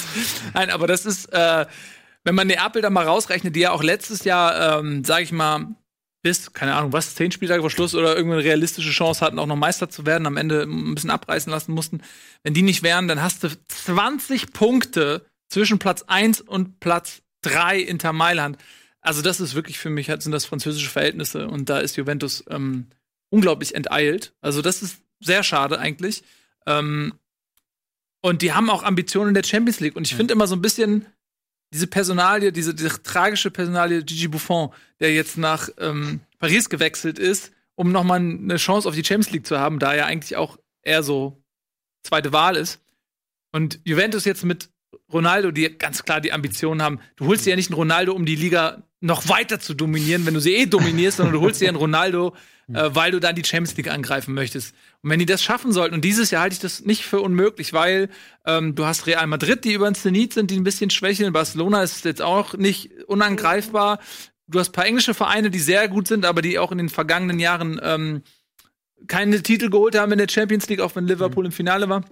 Nein, 0.54 0.70
aber 0.70 0.86
das 0.86 1.06
ist, 1.06 1.32
äh, 1.32 1.66
wenn 2.24 2.34
man 2.34 2.46
Neapel 2.46 2.82
da 2.82 2.90
mal 2.90 3.06
rausrechnet, 3.06 3.54
die 3.54 3.60
ja 3.60 3.70
auch 3.70 3.82
letztes 3.82 4.24
Jahr, 4.24 4.80
ähm, 4.80 5.04
sag 5.04 5.22
ich 5.22 5.32
mal, 5.32 5.76
bis, 6.22 6.52
keine 6.52 6.74
Ahnung, 6.74 6.92
was, 6.92 7.14
zehn 7.14 7.30
Spieltage 7.30 7.60
vor 7.60 7.70
Schluss 7.70 7.94
oder 7.94 8.16
irgendeine 8.16 8.42
realistische 8.42 8.90
Chance 8.90 9.24
hatten, 9.24 9.38
auch 9.38 9.46
noch 9.46 9.54
Meister 9.54 9.88
zu 9.88 10.06
werden, 10.06 10.26
am 10.26 10.36
Ende 10.36 10.62
ein 10.62 10.94
bisschen 10.94 11.10
abreißen 11.10 11.52
lassen 11.52 11.72
mussten. 11.72 12.00
Wenn 12.42 12.52
die 12.52 12.62
nicht 12.62 12.82
wären, 12.82 13.06
dann 13.06 13.22
hast 13.22 13.44
du 13.44 13.48
20 13.68 14.52
Punkte 14.52 15.24
zwischen 15.48 15.78
Platz 15.78 16.02
1 16.02 16.40
und 16.40 16.80
Platz 16.80 17.22
3 17.42 17.78
Inter 17.78 18.12
Mailand. 18.12 18.58
Also, 19.06 19.22
das 19.22 19.38
ist 19.38 19.54
wirklich 19.54 19.78
für 19.78 19.88
mich, 19.88 20.08
sind 20.08 20.32
das 20.32 20.46
französische 20.46 20.90
Verhältnisse 20.90 21.46
und 21.46 21.68
da 21.68 21.78
ist 21.78 21.96
Juventus 21.96 22.42
ähm, 22.50 22.88
unglaublich 23.30 23.76
enteilt. 23.76 24.34
Also, 24.40 24.62
das 24.62 24.82
ist 24.82 24.98
sehr 25.20 25.44
schade 25.44 25.78
eigentlich. 25.78 26.24
Ähm, 26.66 27.14
und 28.20 28.42
die 28.42 28.52
haben 28.52 28.68
auch 28.68 28.82
Ambitionen 28.82 29.28
in 29.28 29.34
der 29.34 29.44
Champions 29.44 29.78
League. 29.78 29.94
Und 29.94 30.08
ich 30.08 30.16
finde 30.16 30.34
immer 30.34 30.48
so 30.48 30.56
ein 30.56 30.60
bisschen, 30.60 31.06
diese 31.72 31.86
Personalie, 31.86 32.50
diese, 32.50 32.74
diese, 32.74 33.00
tragische 33.00 33.52
Personalie 33.52 34.02
Gigi 34.02 34.26
Buffon, 34.26 34.70
der 34.98 35.14
jetzt 35.14 35.38
nach 35.38 35.68
ähm, 35.78 36.18
Paris 36.40 36.68
gewechselt 36.68 37.20
ist, 37.20 37.52
um 37.76 37.92
nochmal 37.92 38.18
eine 38.18 38.56
Chance 38.56 38.88
auf 38.88 38.96
die 38.96 39.04
Champions 39.04 39.30
League 39.30 39.46
zu 39.46 39.60
haben, 39.60 39.78
da 39.78 39.94
er 39.94 40.06
eigentlich 40.06 40.34
auch 40.34 40.58
eher 40.82 41.04
so 41.04 41.40
zweite 42.02 42.32
Wahl 42.32 42.56
ist. 42.56 42.80
Und 43.52 43.78
Juventus 43.84 44.24
jetzt 44.24 44.44
mit 44.44 44.68
Ronaldo, 45.12 45.50
die 45.50 45.68
ganz 45.78 46.02
klar 46.02 46.20
die 46.20 46.32
Ambitionen 46.32 46.82
haben, 46.82 47.00
du 47.16 47.26
holst 47.26 47.46
dir 47.46 47.50
ja 47.50 47.56
nicht 47.56 47.70
einen 47.70 47.76
Ronaldo, 47.76 48.12
um 48.12 48.26
die 48.26 48.34
Liga 48.34 48.82
noch 49.00 49.28
weiter 49.28 49.60
zu 49.60 49.74
dominieren, 49.74 50.26
wenn 50.26 50.34
du 50.34 50.40
sie 50.40 50.54
eh 50.54 50.66
dominierst, 50.66 51.18
sondern 51.18 51.34
du 51.34 51.40
holst 51.40 51.60
dir 51.60 51.68
einen 51.68 51.76
Ronaldo, 51.76 52.34
äh, 52.68 52.90
weil 52.92 53.12
du 53.12 53.20
dann 53.20 53.36
die 53.36 53.44
Champions 53.44 53.76
League 53.76 53.90
angreifen 53.90 54.34
möchtest. 54.34 54.74
Und 55.02 55.10
wenn 55.10 55.18
die 55.18 55.26
das 55.26 55.42
schaffen 55.42 55.72
sollten, 55.72 55.94
und 55.94 56.04
dieses 56.04 56.30
Jahr 56.30 56.42
halte 56.42 56.54
ich 56.54 56.60
das 56.60 56.84
nicht 56.84 57.04
für 57.04 57.20
unmöglich, 57.20 57.72
weil 57.72 58.08
ähm, 58.44 58.74
du 58.74 58.84
hast 58.84 59.06
Real 59.06 59.26
Madrid, 59.26 59.64
die 59.64 59.74
über 59.74 59.88
den 59.88 59.94
Zenit 59.94 60.32
sind, 60.32 60.50
die 60.50 60.58
ein 60.58 60.64
bisschen 60.64 60.90
schwächeln. 60.90 61.32
Barcelona 61.32 61.82
ist 61.82 62.04
jetzt 62.04 62.22
auch 62.22 62.54
nicht 62.54 62.90
unangreifbar. 63.06 64.00
Du 64.48 64.58
hast 64.58 64.70
ein 64.70 64.72
paar 64.72 64.86
englische 64.86 65.14
Vereine, 65.14 65.50
die 65.50 65.58
sehr 65.58 65.88
gut 65.88 66.08
sind, 66.08 66.24
aber 66.24 66.42
die 66.42 66.58
auch 66.58 66.72
in 66.72 66.78
den 66.78 66.88
vergangenen 66.88 67.38
Jahren 67.38 67.80
ähm, 67.82 68.22
keine 69.06 69.42
Titel 69.42 69.70
geholt 69.70 69.96
haben 69.96 70.12
in 70.12 70.18
der 70.18 70.28
Champions 70.28 70.68
League, 70.68 70.80
auch 70.80 70.96
wenn 70.96 71.06
Liverpool 71.06 71.44
mhm. 71.44 71.50
im 71.50 71.52
Finale 71.52 71.88
war. 71.88 72.04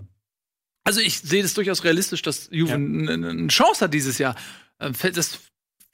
Also 0.84 1.00
ich 1.00 1.20
sehe 1.20 1.42
das 1.42 1.54
durchaus 1.54 1.82
realistisch, 1.84 2.22
dass 2.22 2.48
Juve 2.50 2.70
ja. 2.70 2.76
eine 2.76 3.48
Chance 3.48 3.84
hat 3.84 3.94
dieses 3.94 4.18
Jahr. 4.18 4.36
Ähm, 4.80 4.92
das 5.14 5.40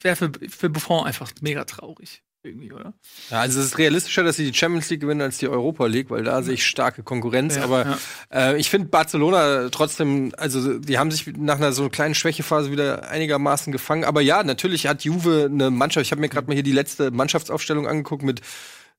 wäre 0.01 0.15
für, 0.15 0.31
für 0.49 0.69
Buffon 0.69 1.05
einfach 1.05 1.31
mega 1.41 1.63
traurig 1.65 2.21
irgendwie, 2.43 2.71
oder? 2.71 2.93
Ja, 3.29 3.41
also 3.41 3.59
es 3.59 3.67
ist 3.67 3.77
realistischer, 3.77 4.23
dass 4.23 4.35
sie 4.35 4.49
die 4.49 4.57
Champions 4.57 4.89
League 4.89 5.01
gewinnen 5.01 5.21
als 5.21 5.37
die 5.37 5.47
Europa 5.47 5.85
League, 5.85 6.09
weil 6.09 6.23
da 6.23 6.41
sehe 6.41 6.55
ich 6.55 6.65
starke 6.65 7.03
Konkurrenz. 7.03 7.55
Ja, 7.55 7.63
aber 7.63 7.85
ja. 7.85 7.97
Äh, 8.31 8.59
ich 8.59 8.69
finde 8.69 8.87
Barcelona 8.87 9.69
trotzdem, 9.69 10.33
also 10.37 10.79
die 10.79 10.97
haben 10.97 11.11
sich 11.11 11.27
nach 11.37 11.57
einer 11.57 11.71
so 11.71 11.89
kleinen 11.89 12.15
Schwächephase 12.15 12.71
wieder 12.71 13.09
einigermaßen 13.09 13.71
gefangen. 13.71 14.05
Aber 14.05 14.21
ja, 14.21 14.43
natürlich 14.43 14.87
hat 14.87 15.03
Juve 15.03 15.49
eine 15.51 15.69
Mannschaft. 15.69 16.05
Ich 16.05 16.11
habe 16.11 16.21
mir 16.21 16.29
gerade 16.29 16.47
mal 16.47 16.53
hier 16.53 16.63
die 16.63 16.71
letzte 16.71 17.11
Mannschaftsaufstellung 17.11 17.87
angeguckt 17.87 18.23
mit 18.23 18.41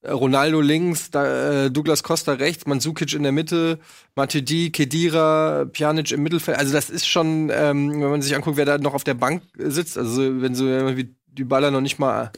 Ronaldo 0.04 0.60
links, 0.60 1.10
da, 1.10 1.64
äh, 1.64 1.70
Douglas 1.70 2.02
Costa 2.02 2.32
rechts, 2.32 2.66
Mandzukic 2.66 3.12
in 3.14 3.22
der 3.22 3.32
Mitte, 3.32 3.78
Matuidi, 4.16 4.70
Kedira, 4.72 5.66
Pjanic 5.66 6.10
im 6.10 6.22
Mittelfeld. 6.22 6.58
Also 6.58 6.72
das 6.72 6.90
ist 6.90 7.06
schon, 7.06 7.50
ähm, 7.52 7.92
wenn 7.92 8.10
man 8.10 8.22
sich 8.22 8.34
anguckt, 8.34 8.56
wer 8.56 8.64
da 8.64 8.78
noch 8.78 8.94
auf 8.94 9.04
der 9.04 9.14
Bank 9.14 9.42
sitzt, 9.56 9.96
also 9.96 10.40
wenn 10.40 10.54
so 10.54 10.66
wie 10.66 11.14
die 11.26 11.44
Baller 11.44 11.70
noch 11.70 11.80
nicht 11.80 11.98
mal 11.98 12.32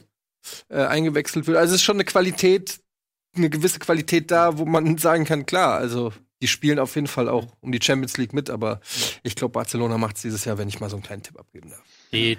äh, 0.69 0.83
eingewechselt 0.83 1.47
wird. 1.47 1.57
Also 1.57 1.73
es 1.73 1.81
ist 1.81 1.85
schon 1.85 1.97
eine 1.97 2.05
Qualität, 2.05 2.79
eine 3.35 3.49
gewisse 3.49 3.79
Qualität 3.79 4.31
da, 4.31 4.57
wo 4.57 4.65
man 4.65 4.97
sagen 4.99 5.25
kann, 5.25 5.45
klar, 5.45 5.75
also 5.75 6.13
die 6.41 6.47
spielen 6.47 6.79
auf 6.79 6.93
jeden 6.95 7.07
Fall 7.07 7.29
auch 7.29 7.47
um 7.61 7.71
die 7.71 7.79
Champions 7.81 8.17
League 8.17 8.33
mit, 8.33 8.49
aber 8.49 8.81
ich 9.23 9.35
glaube, 9.35 9.53
Barcelona 9.53 9.97
macht 9.97 10.17
es 10.17 10.21
dieses 10.21 10.45
Jahr, 10.45 10.57
wenn 10.57 10.67
ich 10.67 10.79
mal 10.79 10.89
so 10.89 10.97
einen 10.97 11.03
kleinen 11.03 11.23
Tipp 11.23 11.39
abgeben 11.39 11.69
darf. 11.69 11.83
Die, 12.11 12.37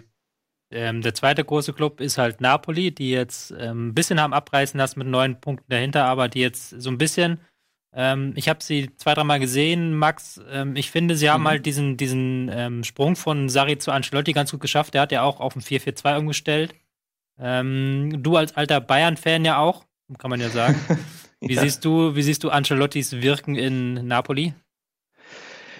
ähm, 0.71 1.03
der 1.03 1.15
zweite 1.15 1.45
große 1.45 1.73
Club 1.73 2.01
ist 2.01 2.19
halt 2.19 2.41
Napoli, 2.41 2.93
die 2.93 3.11
jetzt 3.11 3.53
ähm, 3.59 3.89
ein 3.89 3.95
bisschen 3.95 4.21
haben 4.21 4.35
abreißen 4.35 4.79
lassen 4.79 4.99
mit 4.99 5.09
neun 5.09 5.41
Punkten 5.41 5.71
dahinter, 5.71 6.05
aber 6.07 6.29
die 6.29 6.41
jetzt 6.41 6.71
so 6.71 6.91
ein 6.91 6.99
bisschen 6.99 7.41
ähm, 7.97 8.35
ich 8.37 8.51
habe 8.51 8.63
sie 8.63 8.95
zwei, 8.97 9.15
dreimal 9.15 9.41
gesehen, 9.41 9.97
Max. 9.97 10.39
Ähm, 10.51 10.77
ich 10.77 10.91
finde, 10.91 11.17
sie 11.17 11.31
haben 11.31 11.45
mhm. 11.45 11.49
halt 11.49 11.67
diesen, 11.67 11.97
diesen 11.97 12.51
ähm, 12.53 12.85
Sprung 12.85 13.17
von 13.17 13.49
Sari 13.49 13.79
zu 13.79 13.91
Ancelotti 13.91 14.35
ganz 14.35 14.51
gut 14.51 14.61
geschafft. 14.61 14.93
Der 14.93 15.01
hat 15.01 15.13
ja 15.13 15.23
auch 15.23 15.41
auf 15.41 15.57
ein 15.57 15.63
4-4-2 15.63 16.19
umgestellt. 16.19 16.75
Ähm, 17.39 18.23
du 18.23 18.37
als 18.37 18.55
alter 18.55 18.83
Bayern-Fan 18.83 19.47
ja 19.47 19.59
auch, 19.59 19.87
kann 20.19 20.31
man 20.31 20.41
ja 20.41 20.51
sagen. 20.51 20.79
Wie 21.41 21.55
ja. 21.55 21.63
siehst 21.63 21.85
du, 21.85 22.17
wie 22.17 22.23
siehst 22.23 22.43
du 22.45 22.49
Ancelottis 22.49 23.13
Wirken 23.21 23.57
in 23.57 24.07
Napoli? 24.07 24.55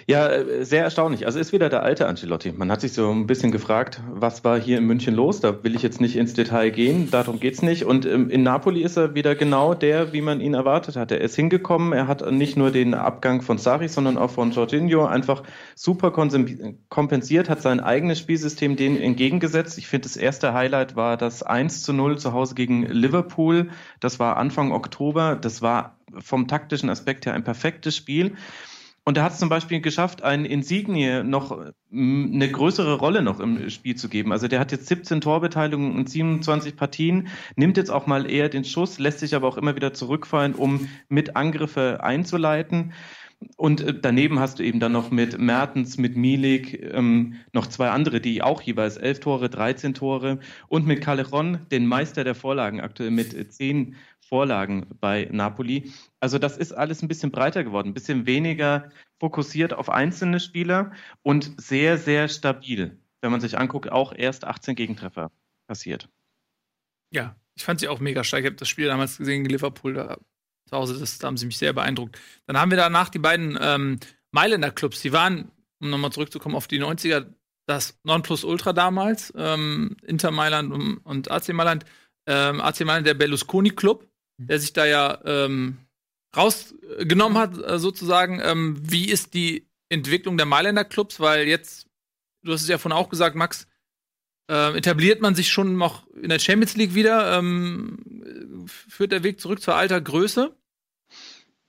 Ja, 0.09 0.29
äh, 0.29 0.63
sehr 0.63 0.85
erstaunlich. 0.85 1.25
Also 1.25 1.37
ist 1.37 1.51
wieder 1.51 1.67
der 1.67 1.83
alte 1.83 2.07
Ancelotti. 2.07 2.53
Man 2.53 2.71
hat 2.71 2.79
sich 2.79 2.93
so 2.93 3.11
ein 3.11 3.27
bisschen 3.27 3.51
gefragt, 3.51 4.01
was 4.09 4.45
war 4.45 4.57
hier 4.57 4.77
in 4.77 4.85
München 4.85 5.13
los? 5.13 5.41
Da 5.41 5.65
will 5.65 5.75
ich 5.75 5.81
jetzt 5.81 5.99
nicht 5.99 6.15
ins 6.15 6.33
Detail 6.33 6.69
gehen, 6.69 7.11
darum 7.11 7.41
geht's 7.41 7.61
nicht. 7.61 7.83
Und 7.83 8.05
ähm, 8.05 8.29
in 8.29 8.41
Napoli 8.41 8.83
ist 8.83 8.95
er 8.95 9.15
wieder 9.15 9.35
genau 9.35 9.73
der, 9.73 10.13
wie 10.13 10.21
man 10.21 10.39
ihn 10.39 10.53
erwartet 10.53 10.95
hat. 10.95 11.11
Er 11.11 11.19
ist 11.19 11.35
hingekommen, 11.35 11.91
er 11.91 12.07
hat 12.07 12.31
nicht 12.31 12.55
nur 12.55 12.71
den 12.71 12.93
Abgang 12.93 13.41
von 13.41 13.57
Sari, 13.57 13.89
sondern 13.89 14.17
auch 14.17 14.31
von 14.31 14.51
Jorginho 14.51 15.05
einfach 15.05 15.43
super 15.75 16.11
kompensiert, 16.11 17.49
hat 17.49 17.61
sein 17.61 17.81
eigenes 17.81 18.19
Spielsystem 18.19 18.77
denen 18.77 18.95
entgegengesetzt. 18.95 19.77
Ich 19.77 19.87
finde, 19.87 20.07
das 20.07 20.15
erste 20.15 20.53
Highlight 20.53 20.95
war 20.95 21.17
das 21.17 21.43
1 21.43 21.83
zu 21.83 21.91
0 21.91 22.17
zu 22.17 22.31
Hause 22.31 22.55
gegen 22.55 22.83
Liverpool. 22.83 23.71
Das 23.99 24.19
war 24.19 24.37
Anfang 24.37 24.71
Oktober. 24.71 25.35
Das 25.35 25.61
war 25.61 25.97
vom 26.17 26.47
taktischen 26.47 26.89
Aspekt 26.89 27.25
her 27.25 27.33
ein 27.33 27.43
perfektes 27.43 27.97
Spiel. 27.97 28.37
Und 29.07 29.15
er 29.15 29.23
hat 29.23 29.31
es 29.31 29.39
zum 29.39 29.47
Beispiel 29.47 29.79
geschafft, 29.79 30.21
einen 30.21 30.43
Insignie 30.43 31.23
noch 31.23 31.57
eine 31.93 32.51
größere 32.51 32.95
Rolle 32.95 33.21
noch 33.21 33.39
im 33.39 33.69
Spiel 33.69 33.95
zu 33.95 34.09
geben. 34.09 34.33
Also 34.33 34.49
der 34.49 34.59
hat 34.59 34.73
jetzt 34.73 34.87
17 34.87 35.21
Torbeteiligungen 35.21 35.95
und 35.95 36.09
27 36.09 36.75
Partien, 36.75 37.29
nimmt 37.55 37.77
jetzt 37.77 37.89
auch 37.89 38.05
mal 38.05 38.29
eher 38.29 38.49
den 38.49 38.65
Schuss, 38.65 38.99
lässt 38.99 39.19
sich 39.19 39.33
aber 39.33 39.47
auch 39.47 39.55
immer 39.55 39.77
wieder 39.77 39.93
zurückfallen, 39.93 40.55
um 40.55 40.89
mit 41.07 41.37
Angriffe 41.37 42.03
einzuleiten. 42.03 42.91
Und 43.55 43.79
äh, 43.79 43.97
daneben 43.97 44.41
hast 44.41 44.59
du 44.59 44.63
eben 44.63 44.81
dann 44.81 44.91
noch 44.91 45.09
mit 45.09 45.37
Mertens, 45.39 45.97
mit 45.97 46.17
Milik 46.17 46.77
ähm, 46.93 47.35
noch 47.53 47.67
zwei 47.67 47.91
andere, 47.91 48.19
die 48.19 48.41
auch 48.41 48.61
jeweils 48.61 48.97
elf 48.97 49.21
Tore, 49.21 49.49
13 49.49 49.93
Tore 49.93 50.39
und 50.67 50.85
mit 50.85 50.99
Callejon, 50.99 51.59
den 51.71 51.85
Meister 51.85 52.25
der 52.25 52.35
Vorlagen 52.35 52.81
aktuell 52.81 53.11
mit 53.11 53.53
zehn 53.53 53.95
Vorlagen 54.27 54.87
bei 54.99 55.27
Napoli. 55.31 55.91
Also 56.19 56.37
das 56.39 56.57
ist 56.57 56.73
alles 56.73 57.01
ein 57.01 57.07
bisschen 57.07 57.31
breiter 57.31 57.63
geworden, 57.63 57.89
ein 57.89 57.93
bisschen 57.93 58.25
weniger 58.25 58.91
fokussiert 59.19 59.73
auf 59.73 59.89
einzelne 59.89 60.39
Spieler 60.39 60.91
und 61.23 61.59
sehr, 61.59 61.97
sehr 61.97 62.27
stabil. 62.27 62.99
Wenn 63.21 63.31
man 63.31 63.41
sich 63.41 63.57
anguckt, 63.57 63.91
auch 63.91 64.13
erst 64.13 64.45
18 64.45 64.75
Gegentreffer 64.75 65.31
passiert. 65.67 66.09
Ja, 67.11 67.35
ich 67.55 67.63
fand 67.63 67.79
sie 67.79 67.87
auch 67.87 67.99
mega 67.99 68.23
stark. 68.23 68.41
Ich 68.41 68.47
habe 68.47 68.55
das 68.55 68.69
Spiel 68.69 68.87
damals 68.87 69.17
gesehen 69.17 69.43
in 69.43 69.49
Liverpool 69.49 69.93
da 69.93 70.17
zu 70.67 70.77
Hause. 70.77 70.99
Das, 70.99 71.17
da 71.17 71.27
haben 71.27 71.37
sie 71.37 71.45
mich 71.45 71.57
sehr 71.57 71.73
beeindruckt. 71.73 72.19
Dann 72.45 72.57
haben 72.57 72.71
wir 72.71 72.77
danach 72.77 73.09
die 73.09 73.19
beiden 73.19 73.57
ähm, 73.59 73.99
Mailänder 74.31 74.71
Clubs. 74.71 75.01
Die 75.01 75.13
waren, 75.13 75.51
um 75.79 75.89
nochmal 75.89 76.11
zurückzukommen 76.11 76.55
auf 76.55 76.67
die 76.67 76.81
90er, 76.81 77.25
das 77.65 77.99
Nonplusultra 78.03 78.73
damals. 78.73 79.33
Ähm, 79.35 79.97
Inter 80.03 80.31
Mailand 80.31 80.71
und, 80.71 80.97
und 80.97 81.31
AC 81.31 81.49
Mailand. 81.49 81.85
Ähm, 82.27 82.61
AC 82.61 82.81
Mailand 82.81 83.07
der 83.07 83.13
Berlusconi 83.13 83.71
Club 83.71 84.07
der 84.37 84.59
sich 84.59 84.73
da 84.73 84.85
ja 84.85 85.19
ähm, 85.25 85.77
rausgenommen 86.35 87.37
hat, 87.37 87.57
äh, 87.57 87.79
sozusagen. 87.79 88.39
Ähm, 88.43 88.77
wie 88.81 89.09
ist 89.09 89.33
die 89.33 89.67
Entwicklung 89.89 90.37
der 90.37 90.45
Mailänder 90.45 90.85
Clubs? 90.85 91.19
Weil 91.19 91.47
jetzt, 91.47 91.87
du 92.43 92.53
hast 92.53 92.61
es 92.61 92.67
ja 92.67 92.77
vorhin 92.77 92.97
auch 92.97 93.09
gesagt, 93.09 93.35
Max, 93.35 93.67
äh, 94.49 94.77
etabliert 94.77 95.21
man 95.21 95.35
sich 95.35 95.49
schon 95.49 95.77
noch 95.77 96.07
in 96.07 96.29
der 96.29 96.39
Champions 96.39 96.75
League 96.75 96.93
wieder? 96.93 97.37
Ähm, 97.37 98.65
führt 98.67 99.11
der 99.11 99.23
Weg 99.23 99.39
zurück 99.39 99.61
zur 99.61 99.75
alter 99.75 99.99
Größe? 99.99 100.55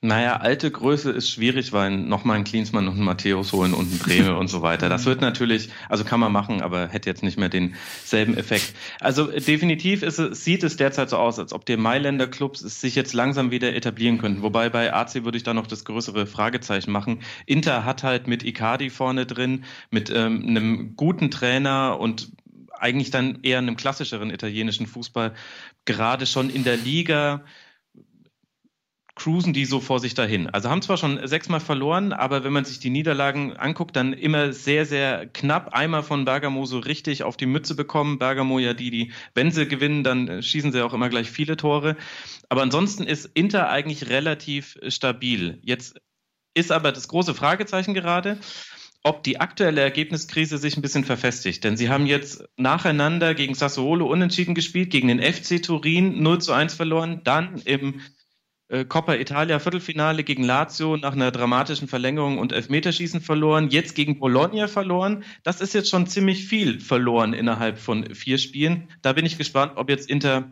Naja, 0.01 0.37
alte 0.37 0.71
Größe 0.71 1.11
ist 1.11 1.29
schwierig, 1.29 1.73
weil 1.73 1.91
nochmal 1.91 2.37
ein 2.37 2.45
Klinsmann 2.45 2.87
und 2.87 2.97
ein 2.97 3.03
Matthäus 3.03 3.51
holen 3.51 3.73
und 3.73 3.91
ein 3.91 3.99
Breme 3.99 4.37
und 4.37 4.47
so 4.47 4.61
weiter. 4.61 4.87
Das 4.87 5.05
wird 5.05 5.19
natürlich, 5.19 5.71
also 5.89 6.05
kann 6.05 6.21
man 6.21 6.31
machen, 6.31 6.61
aber 6.61 6.87
hätte 6.87 7.09
jetzt 7.09 7.21
nicht 7.21 7.37
mehr 7.37 7.49
denselben 7.49 8.37
Effekt. 8.37 8.73
Also 9.01 9.25
definitiv 9.27 10.01
ist 10.01 10.15
sieht 10.15 10.63
es 10.63 10.77
derzeit 10.77 11.09
so 11.09 11.17
aus, 11.17 11.37
als 11.37 11.51
ob 11.51 11.65
die 11.65 11.75
Mailänder 11.75 12.27
Clubs 12.27 12.61
sich 12.61 12.95
jetzt 12.95 13.11
langsam 13.11 13.51
wieder 13.51 13.75
etablieren 13.75 14.19
könnten. 14.19 14.41
Wobei 14.41 14.69
bei 14.69 14.93
AC 14.93 15.25
würde 15.25 15.37
ich 15.37 15.43
da 15.43 15.53
noch 15.53 15.67
das 15.67 15.83
größere 15.83 16.27
Fragezeichen 16.27 16.91
machen. 16.91 17.21
Inter 17.45 17.83
hat 17.83 18.03
halt 18.03 18.25
mit 18.25 18.45
Icardi 18.45 18.89
vorne 18.89 19.25
drin, 19.25 19.65
mit 19.91 20.09
ähm, 20.09 20.45
einem 20.47 20.95
guten 20.95 21.29
Trainer 21.29 21.99
und 21.99 22.31
eigentlich 22.71 23.11
dann 23.11 23.39
eher 23.43 23.57
einem 23.57 23.75
klassischeren 23.75 24.29
italienischen 24.29 24.87
Fußball 24.87 25.33
gerade 25.83 26.25
schon 26.25 26.49
in 26.49 26.63
der 26.63 26.77
Liga 26.77 27.43
cruisen 29.19 29.51
die 29.51 29.65
so 29.65 29.81
vor 29.81 29.99
sich 29.99 30.13
dahin. 30.13 30.49
Also 30.49 30.69
haben 30.69 30.81
zwar 30.81 30.97
schon 30.97 31.19
sechsmal 31.27 31.59
verloren, 31.59 32.13
aber 32.13 32.43
wenn 32.43 32.53
man 32.53 32.63
sich 32.63 32.79
die 32.79 32.89
Niederlagen 32.89 33.55
anguckt, 33.55 33.95
dann 33.95 34.13
immer 34.13 34.53
sehr, 34.53 34.85
sehr 34.85 35.27
knapp 35.27 35.73
einmal 35.73 36.03
von 36.03 36.23
Bergamo 36.25 36.65
so 36.65 36.79
richtig 36.79 37.23
auf 37.23 37.35
die 37.35 37.45
Mütze 37.45 37.75
bekommen. 37.75 38.17
Bergamo 38.17 38.59
ja 38.59 38.73
die, 38.73 38.89
die, 38.89 39.11
wenn 39.35 39.51
sie 39.51 39.67
gewinnen, 39.67 40.03
dann 40.03 40.41
schießen 40.41 40.71
sie 40.71 40.83
auch 40.83 40.93
immer 40.93 41.09
gleich 41.09 41.29
viele 41.29 41.57
Tore. 41.57 41.97
Aber 42.47 42.61
ansonsten 42.61 43.03
ist 43.03 43.25
Inter 43.33 43.69
eigentlich 43.69 44.09
relativ 44.09 44.79
stabil. 44.87 45.59
Jetzt 45.63 45.99
ist 46.53 46.71
aber 46.71 46.93
das 46.93 47.09
große 47.09 47.35
Fragezeichen 47.35 47.93
gerade, 47.93 48.39
ob 49.03 49.23
die 49.23 49.39
aktuelle 49.39 49.81
Ergebniskrise 49.81 50.57
sich 50.57 50.77
ein 50.77 50.81
bisschen 50.81 51.03
verfestigt. 51.03 51.65
Denn 51.65 51.75
sie 51.75 51.89
haben 51.89 52.05
jetzt 52.05 52.45
nacheinander 52.55 53.35
gegen 53.35 53.53
Sassuolo 53.53 54.07
unentschieden 54.07 54.55
gespielt, 54.55 54.91
gegen 54.91 55.09
den 55.09 55.21
FC 55.21 55.61
Turin 55.61 56.23
0 56.23 56.41
zu 56.41 56.53
1 56.53 56.73
verloren, 56.73 57.21
dann 57.25 57.61
im 57.65 58.01
äh, 58.69 58.85
Coppa 58.85 59.15
Italia 59.15 59.59
Viertelfinale 59.59 60.23
gegen 60.23 60.43
Lazio 60.43 60.95
nach 60.95 61.13
einer 61.13 61.31
dramatischen 61.31 61.87
Verlängerung 61.87 62.37
und 62.37 62.53
Elfmeterschießen 62.53 63.19
verloren, 63.19 63.69
jetzt 63.69 63.95
gegen 63.95 64.19
Bologna 64.19 64.67
verloren. 64.67 65.23
Das 65.43 65.59
ist 65.59 65.73
jetzt 65.73 65.89
schon 65.89 66.07
ziemlich 66.07 66.47
viel 66.47 66.79
verloren 66.79 67.33
innerhalb 67.33 67.79
von 67.79 68.15
vier 68.15 68.37
Spielen. 68.37 68.87
Da 69.01 69.13
bin 69.13 69.25
ich 69.25 69.37
gespannt, 69.37 69.73
ob 69.75 69.89
jetzt 69.89 70.09
Inter 70.09 70.51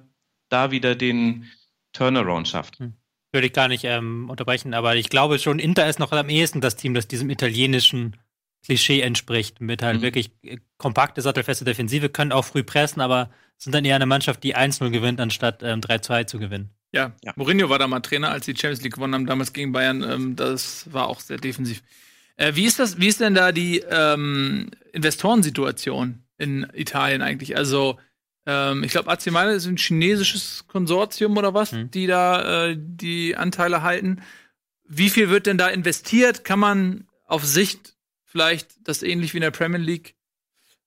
da 0.50 0.72
wieder 0.72 0.96
den 0.96 1.46
Turnaround 1.94 2.48
schafft. 2.48 2.80
Hm. 2.80 2.94
Würde 3.32 3.48
ich 3.48 3.54
gar 3.54 3.68
nicht 3.68 3.84
ähm, 3.84 4.30
unterbrechen, 4.30 4.74
aber 4.74 4.96
ich 4.96 5.10
glaube 5.10 5.38
schon, 5.38 5.60
Inter 5.60 5.88
ist 5.88 6.00
noch 6.00 6.12
am 6.12 6.30
ehesten 6.30 6.62
das 6.62 6.76
Team, 6.76 6.94
das 6.94 7.08
diesem 7.08 7.30
italienischen 7.30 8.16
Klischee 8.66 9.02
entspricht. 9.02 9.62
Mit 9.62 9.84
halt 9.84 10.00
mhm. 10.00 10.02
wirklich 10.02 10.32
äh, 10.42 10.58
kompakte, 10.78 11.22
sattelfeste 11.22 11.66
Defensive, 11.66 12.10
können 12.10 12.32
auch 12.32 12.46
früh 12.46 12.64
pressen, 12.64 13.02
aber 13.02 13.30
sind 13.58 13.76
dann 13.76 13.86
eher 13.86 13.96
eine 13.96 14.06
Mannschaft, 14.06 14.44
die 14.44 14.56
1-0 14.56 14.90
gewinnt, 14.90 15.20
anstatt 15.20 15.62
ähm, 15.62 15.82
3-2 15.82 16.26
zu 16.26 16.40
gewinnen. 16.40 16.72
Ja, 16.92 17.14
ja, 17.24 17.34
Mourinho 17.36 17.70
war 17.70 17.80
da 17.80 17.88
mal 17.88 18.00
Trainer, 18.00 18.32
als 18.32 18.46
die 18.46 18.56
Champions 18.56 18.82
League 18.82 18.94
gewonnen 18.94 19.14
haben, 19.14 19.26
damals 19.26 19.54
gegen 19.54 19.72
Bayern. 19.72 20.04
Ähm, 20.04 20.36
das 20.36 20.92
war 20.92 21.08
auch 21.08 21.20
sehr 21.20 21.38
defensiv. 21.38 21.84
Äh, 22.38 22.56
wie 22.56 22.66
ist 22.66 22.80
das, 22.80 23.00
wie 23.00 23.08
ist 23.08 23.20
denn 23.20 23.34
da 23.34 23.52
die 23.52 23.80
ähm, 23.90 24.70
Investorensituation 24.94 26.24
in 26.38 26.68
Italien 26.74 27.22
eigentlich? 27.22 27.58
Also, 27.58 28.00
ähm, 28.46 28.84
ich 28.84 28.92
glaube, 28.92 29.10
AC 29.10 29.28
Mailand 29.32 29.58
ist 29.58 29.66
ein 29.66 29.78
chinesisches 29.78 30.66
Konsortium 30.68 31.36
oder 31.36 31.54
was, 31.54 31.72
hm. 31.72 31.92
die 31.92 32.08
da 32.08 32.68
äh, 32.68 32.78
die 32.78 33.36
Anteile 33.36 33.82
halten. 33.82 34.22
Wie 34.88 35.10
viel 35.10 35.30
wird 35.30 35.48
denn 35.48 35.58
da 35.58 35.68
investiert? 35.68 36.46
Kann 36.46 36.60
man 36.60 37.08
auf 37.26 37.44
Sicht 37.44 37.96
vielleicht 38.24 38.88
das 38.88 39.04
ähnlich 39.04 39.34
wie 39.34 39.38
in 39.38 39.42
der 39.42 39.52
Premier 39.52 39.80
League 39.80 40.16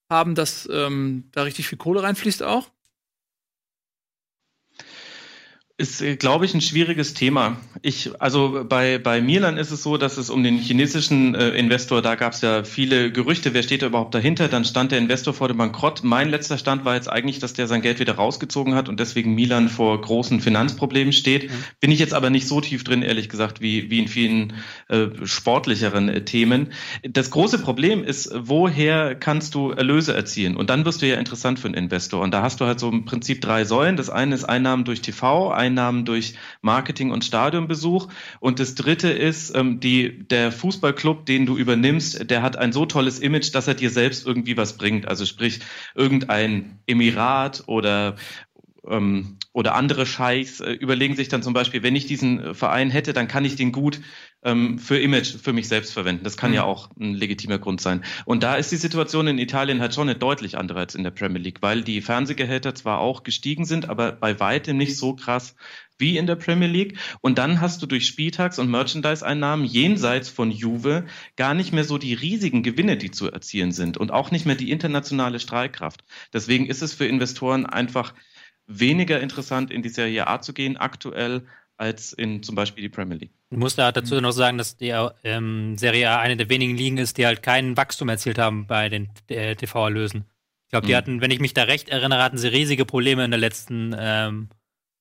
haben, 0.09 0.35
dass 0.35 0.69
ähm, 0.73 1.29
da 1.33 1.43
richtig 1.43 1.69
viel 1.69 1.79
Kohle 1.79 2.03
reinfließt 2.03 2.43
auch? 2.43 2.71
Ist, 5.81 6.03
äh, 6.03 6.17
glaube 6.17 6.45
ich, 6.45 6.53
ein 6.53 6.61
schwieriges 6.61 7.15
Thema. 7.15 7.57
Ich, 7.81 8.11
also 8.21 8.67
bei, 8.69 8.99
bei 8.99 9.23
Milan 9.23 9.57
ist 9.57 9.71
es 9.71 9.83
so, 9.83 9.97
dass 9.97 10.19
es 10.19 10.29
um 10.29 10.45
den 10.45 10.59
chinesischen 10.59 11.35
äh, 11.35 11.49
Investor, 11.51 12.03
da 12.03 12.17
gab 12.17 12.35
es 12.35 12.43
ja 12.43 12.65
viele 12.65 13.11
Gerüchte, 13.11 13.55
wer 13.55 13.63
steht 13.63 13.81
da 13.81 13.87
überhaupt 13.87 14.15
dahinter? 14.15 14.49
Dann 14.49 14.67
stand 14.67 14.93
der 14.93 14.99
Investor 14.99 15.33
vor 15.33 15.49
dem 15.49 15.57
Bankrott. 15.57 16.03
Mein 16.05 16.29
letzter 16.29 16.59
Stand 16.59 16.85
war 16.85 16.97
jetzt 16.97 17.11
eigentlich, 17.11 17.39
dass 17.39 17.55
der 17.55 17.67
sein 17.67 17.81
Geld 17.81 17.99
wieder 17.99 18.13
rausgezogen 18.13 18.75
hat 18.75 18.91
und 18.91 19.01
deswegen 19.01 19.35
Milan 19.35 19.71
vor 19.71 19.99
großen 19.99 20.43
Finanzproblemen 20.43 21.15
steht. 21.15 21.45
Mhm. 21.45 21.55
Bin 21.81 21.91
ich 21.91 21.99
jetzt 21.99 22.13
aber 22.13 22.29
nicht 22.29 22.47
so 22.47 22.61
tief 22.61 22.85
drin, 22.85 23.01
ehrlich 23.01 23.31
gesagt, 23.31 23.63
wie, 23.63 23.89
wie 23.89 24.01
in 24.01 24.09
vielen 24.09 24.53
äh, 24.89 25.07
sportlicheren 25.25 26.11
äh, 26.11 26.27
Themen. 26.27 26.75
Das 27.05 27.31
große 27.31 27.59
Problem 27.59 28.05
ist, 28.05 28.31
woher 28.35 29.15
kannst 29.15 29.55
du 29.55 29.71
Erlöse 29.71 30.13
erzielen? 30.13 30.59
Und 30.59 30.69
dann 30.69 30.85
wirst 30.85 31.01
du 31.01 31.09
ja 31.09 31.17
interessant 31.17 31.59
für 31.59 31.69
einen 31.69 31.75
Investor. 31.75 32.21
Und 32.21 32.35
da 32.35 32.43
hast 32.43 32.61
du 32.61 32.67
halt 32.67 32.79
so 32.81 32.91
im 32.91 33.07
Prinzip 33.07 33.41
drei 33.41 33.65
Säulen. 33.65 33.97
Das 33.97 34.11
eine 34.11 34.35
ist 34.35 34.45
Einnahmen 34.45 34.85
durch 34.85 35.01
TV, 35.01 35.51
Einnahmen 35.71 36.05
durch 36.05 36.35
Marketing 36.61 37.11
und 37.11 37.25
Stadionbesuch. 37.25 38.09
Und 38.41 38.59
das 38.59 38.75
dritte 38.75 39.11
ist, 39.11 39.55
ähm, 39.55 39.81
die, 39.81 40.27
der 40.27 40.53
Fußballclub, 40.53 41.27
den 41.27 41.47
du 41.47 41.57
übernimmst, 41.57 42.31
der 42.31 42.43
hat 42.43 42.57
ein 42.57 42.73
so 42.73 42.87
tolles 42.87 43.19
Image, 43.21 43.55
dass 43.55 43.69
er 43.69 43.75
dir 43.75 43.91
selbst 43.91 44.27
irgendwie 44.27 44.57
was 44.57 44.77
bringt. 44.77 45.07
Also 45.07 45.25
sprich, 45.25 45.61
irgendein 45.95 46.81
Emirat 46.87 47.65
oder 47.67 48.17
ähm, 48.89 49.37
oder 49.53 49.75
andere 49.75 50.07
Scheichs 50.07 50.61
äh, 50.61 50.73
überlegen 50.73 51.17
sich 51.17 51.29
dann 51.29 51.43
zum 51.43 51.53
Beispiel, 51.53 51.83
wenn 51.83 51.97
ich 51.97 52.07
diesen 52.07 52.55
Verein 52.55 52.91
hätte, 52.91 53.13
dann 53.13 53.29
kann 53.29 53.45
ich 53.45 53.57
den 53.57 53.73
gut 53.73 54.01
ähm, 54.43 54.79
für 54.79 54.99
Image 54.99 55.37
für 55.37 55.53
mich 55.53 55.69
selbst 55.69 55.93
verwenden. 55.93 56.25
Das 56.25 56.37
kann 56.37 56.51
mhm. 56.51 56.57
ja 56.57 56.65
auch 56.65 56.91
ein 56.99 57.15
legitimer 57.15 57.59
Grund 57.59 57.81
sein. 57.81 58.05
Und 58.25 58.43
da 58.43 58.57
ist 58.57 58.73
die 58.73 58.77
Situation 58.77 59.27
in 59.27 59.39
Italien 59.39 59.81
halt 59.81 59.95
schon 59.95 60.09
eine 60.09 60.19
deutlich 60.19 60.57
andere 60.57 60.81
als 60.81 60.95
in 60.95 61.05
der 61.05 61.11
Premier 61.11 61.41
League, 61.41 61.63
weil 61.63 61.83
die 61.83 62.01
Fernsehgehälter 62.01 62.75
zwar 62.75 63.01
auch 63.01 63.23
gestiegen 63.23 63.65
sind, 63.65 63.89
aber 63.89 64.13
bei 64.13 64.41
weitem 64.41 64.77
nicht 64.77 64.97
so 64.97 65.15
krass 65.15 65.55
wie 65.99 66.17
in 66.17 66.27
der 66.27 66.37
Premier 66.37 66.69
League. 66.69 66.99
Und 67.21 67.39
dann 67.39 67.61
hast 67.61 67.83
du 67.83 67.87
durch 67.87 68.07
Spieltags- 68.07 68.59
und 68.59 68.71
Merchandise-Einnahmen 68.71 69.67
jenseits 69.67 70.31
von 70.31 70.51
Juve 70.51 71.05
gar 71.37 71.55
nicht 71.55 71.73
mehr 71.73 71.85
so 71.85 71.99
die 71.99 72.15
riesigen 72.15 72.63
Gewinne, 72.63 72.97
die 72.97 73.11
zu 73.11 73.31
erzielen 73.31 73.73
sind 73.73 73.99
und 73.99 74.11
auch 74.11 74.31
nicht 74.31 74.47
mehr 74.47 74.57
die 74.57 74.71
internationale 74.71 75.39
Strahlkraft. 75.39 76.05
Deswegen 76.33 76.67
ist 76.67 76.83
es 76.83 76.95
für 76.95 77.07
Investoren 77.07 77.67
einfach 77.67 78.15
weniger 78.67 79.21
interessant, 79.21 79.71
in 79.71 79.83
die 79.83 79.89
Serie 79.91 80.27
A 80.27 80.41
zu 80.41 80.55
gehen 80.55 80.77
aktuell 80.77 81.47
als 81.77 82.13
in 82.13 82.43
zum 82.43 82.55
Beispiel 82.55 82.83
die 82.83 82.89
Premier 82.89 83.19
League. 83.19 83.40
Ich 83.53 83.59
muss 83.59 83.75
da 83.75 83.91
dazu 83.91 84.21
noch 84.21 84.31
sagen, 84.31 84.59
dass 84.59 84.77
die 84.77 84.95
ähm, 85.25 85.77
Serie 85.77 86.11
A 86.11 86.21
eine 86.21 86.37
der 86.37 86.49
wenigen 86.49 86.77
Ligen 86.77 86.99
ist, 86.99 87.19
die 87.19 87.27
halt 87.27 87.43
kein 87.43 87.77
Wachstum 87.77 88.09
erzielt 88.09 88.39
haben 88.39 88.67
bei 88.67 88.89
den 88.89 89.09
äh, 89.29 89.57
TV-Erlösen. 89.57 90.25
Ich 90.67 90.71
glaube, 90.71 90.87
die 90.87 90.93
mhm. 90.93 90.97
hatten, 90.97 91.21
wenn 91.21 91.33
ich 91.33 91.41
mich 91.41 91.53
da 91.53 91.65
recht 91.65 91.89
erinnere, 91.89 92.23
hatten 92.23 92.39
sie 92.39 92.47
riesige 92.47 92.85
Probleme 92.85 93.25
in 93.25 93.33
der 93.33 93.41
letzten 93.41 93.95
ähm, 93.99 94.51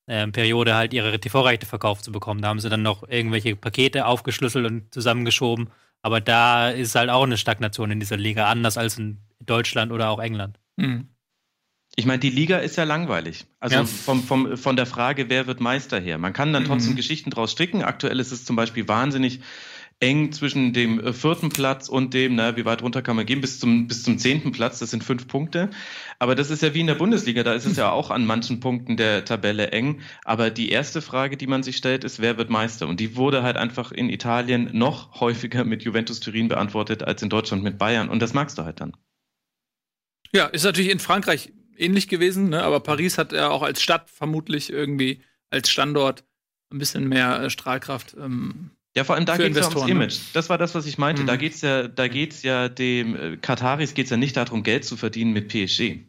ähm, 0.07 0.31
Periode 0.31 0.73
halt 0.73 0.93
ihre 0.93 1.19
TV-Rechte 1.19 1.67
verkauft 1.67 2.03
zu 2.03 2.11
bekommen. 2.11 2.41
Da 2.41 2.47
haben 2.47 2.59
sie 2.59 2.69
dann 2.69 2.81
noch 2.81 3.07
irgendwelche 3.07 3.55
Pakete 3.55 4.07
aufgeschlüsselt 4.07 4.65
und 4.65 4.91
zusammengeschoben. 4.91 5.69
Aber 6.01 6.19
da 6.19 6.69
ist 6.69 6.95
halt 6.95 7.11
auch 7.11 7.23
eine 7.23 7.37
Stagnation 7.37 7.91
in 7.91 7.99
dieser 7.99 8.17
Liga, 8.17 8.49
anders 8.49 8.79
als 8.79 8.97
in 8.97 9.19
Deutschland 9.39 9.91
oder 9.91 10.09
auch 10.09 10.19
England. 10.19 10.59
Mhm. 10.77 11.09
Ich 11.95 12.05
meine, 12.05 12.19
die 12.19 12.29
Liga 12.29 12.59
ist 12.59 12.77
ja 12.77 12.83
langweilig. 12.83 13.45
Also 13.59 13.75
ja. 13.75 13.85
Vom, 13.85 14.23
vom, 14.23 14.57
von 14.57 14.75
der 14.75 14.85
Frage, 14.85 15.29
wer 15.29 15.47
wird 15.47 15.59
Meister 15.59 15.99
her. 15.99 16.17
Man 16.17 16.33
kann 16.33 16.53
dann 16.53 16.65
trotzdem 16.65 16.93
mhm. 16.93 16.97
Geschichten 16.97 17.29
draus 17.29 17.51
stricken. 17.51 17.83
Aktuell 17.83 18.19
ist 18.19 18.31
es 18.31 18.45
zum 18.45 18.55
Beispiel 18.55 18.87
wahnsinnig 18.87 19.41
eng 19.99 20.31
zwischen 20.31 20.71
dem 20.71 20.99
äh, 20.99 21.13
vierten 21.13 21.49
Platz 21.49 21.89
und 21.89 22.13
dem, 22.13 22.35
na, 22.35 22.55
wie 22.55 22.65
weit 22.65 22.81
runter 22.81 23.01
kann 23.01 23.15
man 23.15 23.25
gehen, 23.25 23.41
bis 23.41 23.59
zum, 23.59 23.87
bis 23.87 24.03
zum 24.03 24.17
zehnten 24.17 24.51
Platz, 24.51 24.79
das 24.79 24.91
sind 24.91 25.03
fünf 25.03 25.27
Punkte. 25.27 25.69
Aber 26.19 26.35
das 26.35 26.49
ist 26.49 26.63
ja 26.63 26.73
wie 26.73 26.79
in 26.79 26.87
der 26.87 26.95
Bundesliga, 26.95 27.43
da 27.43 27.53
ist 27.53 27.65
es 27.65 27.75
ja 27.75 27.91
auch 27.91 28.09
an 28.09 28.25
manchen 28.25 28.59
Punkten 28.59 28.95
der 28.95 29.25
Tabelle 29.25 29.71
eng. 29.71 30.01
Aber 30.23 30.49
die 30.49 30.69
erste 30.69 31.01
Frage, 31.01 31.37
die 31.37 31.47
man 31.47 31.63
sich 31.63 31.77
stellt, 31.77 32.03
ist, 32.03 32.21
wer 32.21 32.37
wird 32.37 32.49
Meister? 32.49 32.87
Und 32.87 32.99
die 32.99 33.15
wurde 33.15 33.43
halt 33.43 33.57
einfach 33.57 33.91
in 33.91 34.09
Italien 34.09 34.69
noch 34.73 35.19
häufiger 35.19 35.65
mit 35.65 35.83
Juventus 35.83 36.19
Turin 36.21 36.47
beantwortet 36.47 37.03
als 37.03 37.21
in 37.21 37.29
Deutschland 37.29 37.63
mit 37.63 37.77
Bayern. 37.77 38.09
Und 38.09 38.21
das 38.21 38.33
magst 38.33 38.57
du 38.57 38.63
halt 38.63 38.79
dann. 38.79 38.95
Ja, 40.31 40.45
ist 40.45 40.63
natürlich 40.63 40.91
in 40.91 40.99
Frankreich 40.99 41.51
ähnlich 41.79 42.07
gewesen, 42.07 42.49
ne? 42.49 42.63
aber 42.63 42.79
Paris 42.79 43.17
hat 43.17 43.31
ja 43.31 43.49
auch 43.49 43.63
als 43.63 43.81
Stadt 43.81 44.09
vermutlich 44.09 44.71
irgendwie 44.71 45.21
als 45.49 45.69
Standort 45.69 46.23
ein 46.71 46.77
bisschen 46.77 47.07
mehr 47.07 47.41
äh, 47.41 47.49
Strahlkraft. 47.49 48.15
Ähm, 48.19 48.71
ja, 48.95 49.03
vor 49.03 49.15
allem 49.15 49.25
da 49.25 49.37
geht 49.37 49.55
es 49.55 49.57
ja 49.57 49.69
ums 49.69 49.85
ne? 49.85 49.91
Image. 49.91 50.19
Das 50.33 50.49
war 50.49 50.57
das, 50.57 50.75
was 50.75 50.85
ich 50.85 50.97
meinte. 50.97 51.23
Mhm. 51.23 51.27
Da 51.27 51.35
geht's 51.35 51.61
ja, 51.61 51.87
da 51.87 52.07
geht's 52.07 52.43
ja 52.43 52.69
dem 52.69 53.15
äh, 53.15 53.37
Kataris 53.37 53.93
geht's 53.93 54.09
ja 54.09 54.17
nicht 54.17 54.35
darum, 54.37 54.63
Geld 54.63 54.85
zu 54.85 54.97
verdienen 54.97 55.31
mit 55.31 55.47
PSG. 55.47 55.99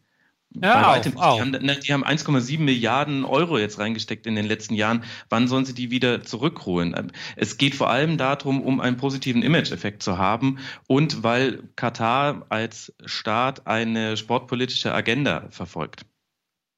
Ja, 0.52 0.88
auch, 0.88 0.97
weitem, 0.97 1.16
auch. 1.16 1.37
Die 1.37 1.40
haben, 1.42 1.50
ne, 1.50 1.75
haben 1.75 2.04
1,7 2.04 2.59
Milliarden 2.59 3.25
Euro 3.25 3.59
jetzt 3.59 3.78
reingesteckt 3.78 4.26
in 4.26 4.35
den 4.35 4.47
letzten 4.47 4.75
Jahren. 4.75 5.04
Wann 5.28 5.47
sollen 5.47 5.64
sie 5.64 5.75
die 5.75 5.90
wieder 5.90 6.25
zurückholen? 6.25 7.12
Es 7.37 7.57
geht 7.57 7.75
vor 7.76 7.88
allem 7.88 8.19
darum, 8.19 8.61
um 8.61 8.80
einen 8.80 8.97
positiven 8.97 9.42
Image-Effekt 9.42 10.02
zu 10.02 10.19
haben 10.19 10.59
und 10.88 11.23
weil 11.23 11.62
Katar 11.76 12.47
als 12.49 12.92
Staat 13.04 13.66
eine 13.69 14.16
sportpolitische 14.16 14.92
Agenda 14.92 15.47
verfolgt. 15.50 16.04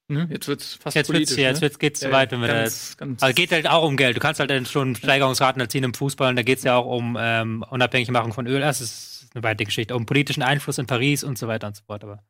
Ne? 0.07 0.27
Jetzt 0.29 0.47
wird's 0.47 0.75
fast 0.75 0.95
jetzt 0.95 1.07
politisch. 1.07 1.29
Wird's, 1.29 1.41
ja, 1.41 1.49
jetzt 1.49 1.61
wird's, 1.61 1.79
geht's 1.79 1.99
zu 2.01 2.11
weit, 2.11 2.31
wenn 2.31 2.41
wir 2.41 2.47
ganz, 2.49 2.95
da 2.97 3.05
jetzt, 3.05 3.23
Also 3.23 3.33
geht 3.33 3.51
halt 3.51 3.67
auch 3.67 3.87
um 3.87 3.97
Geld. 3.97 4.15
Du 4.15 4.19
kannst 4.19 4.39
halt 4.39 4.49
dann 4.49 4.65
schon 4.65 4.95
Steigerungsraten 4.95 5.59
erzielen 5.61 5.85
im 5.85 5.93
Fußball 5.93 6.29
und 6.29 6.35
da 6.35 6.43
geht's 6.43 6.63
ja 6.63 6.75
auch 6.75 6.85
um 6.85 7.17
ähm, 7.19 7.65
Unabhängigmachung 7.69 8.33
von 8.33 8.45
Öl. 8.45 8.59
Das 8.59 8.81
ist 8.81 9.29
eine 9.33 9.43
weite 9.43 9.63
Geschichte. 9.65 9.95
Um 9.95 10.05
politischen 10.05 10.43
Einfluss 10.43 10.77
in 10.77 10.85
Paris 10.85 11.23
und 11.23 11.37
so 11.37 11.47
weiter 11.47 11.67
und 11.67 11.75
so 11.75 11.83
fort. 11.85 12.03
Aber 12.03 12.23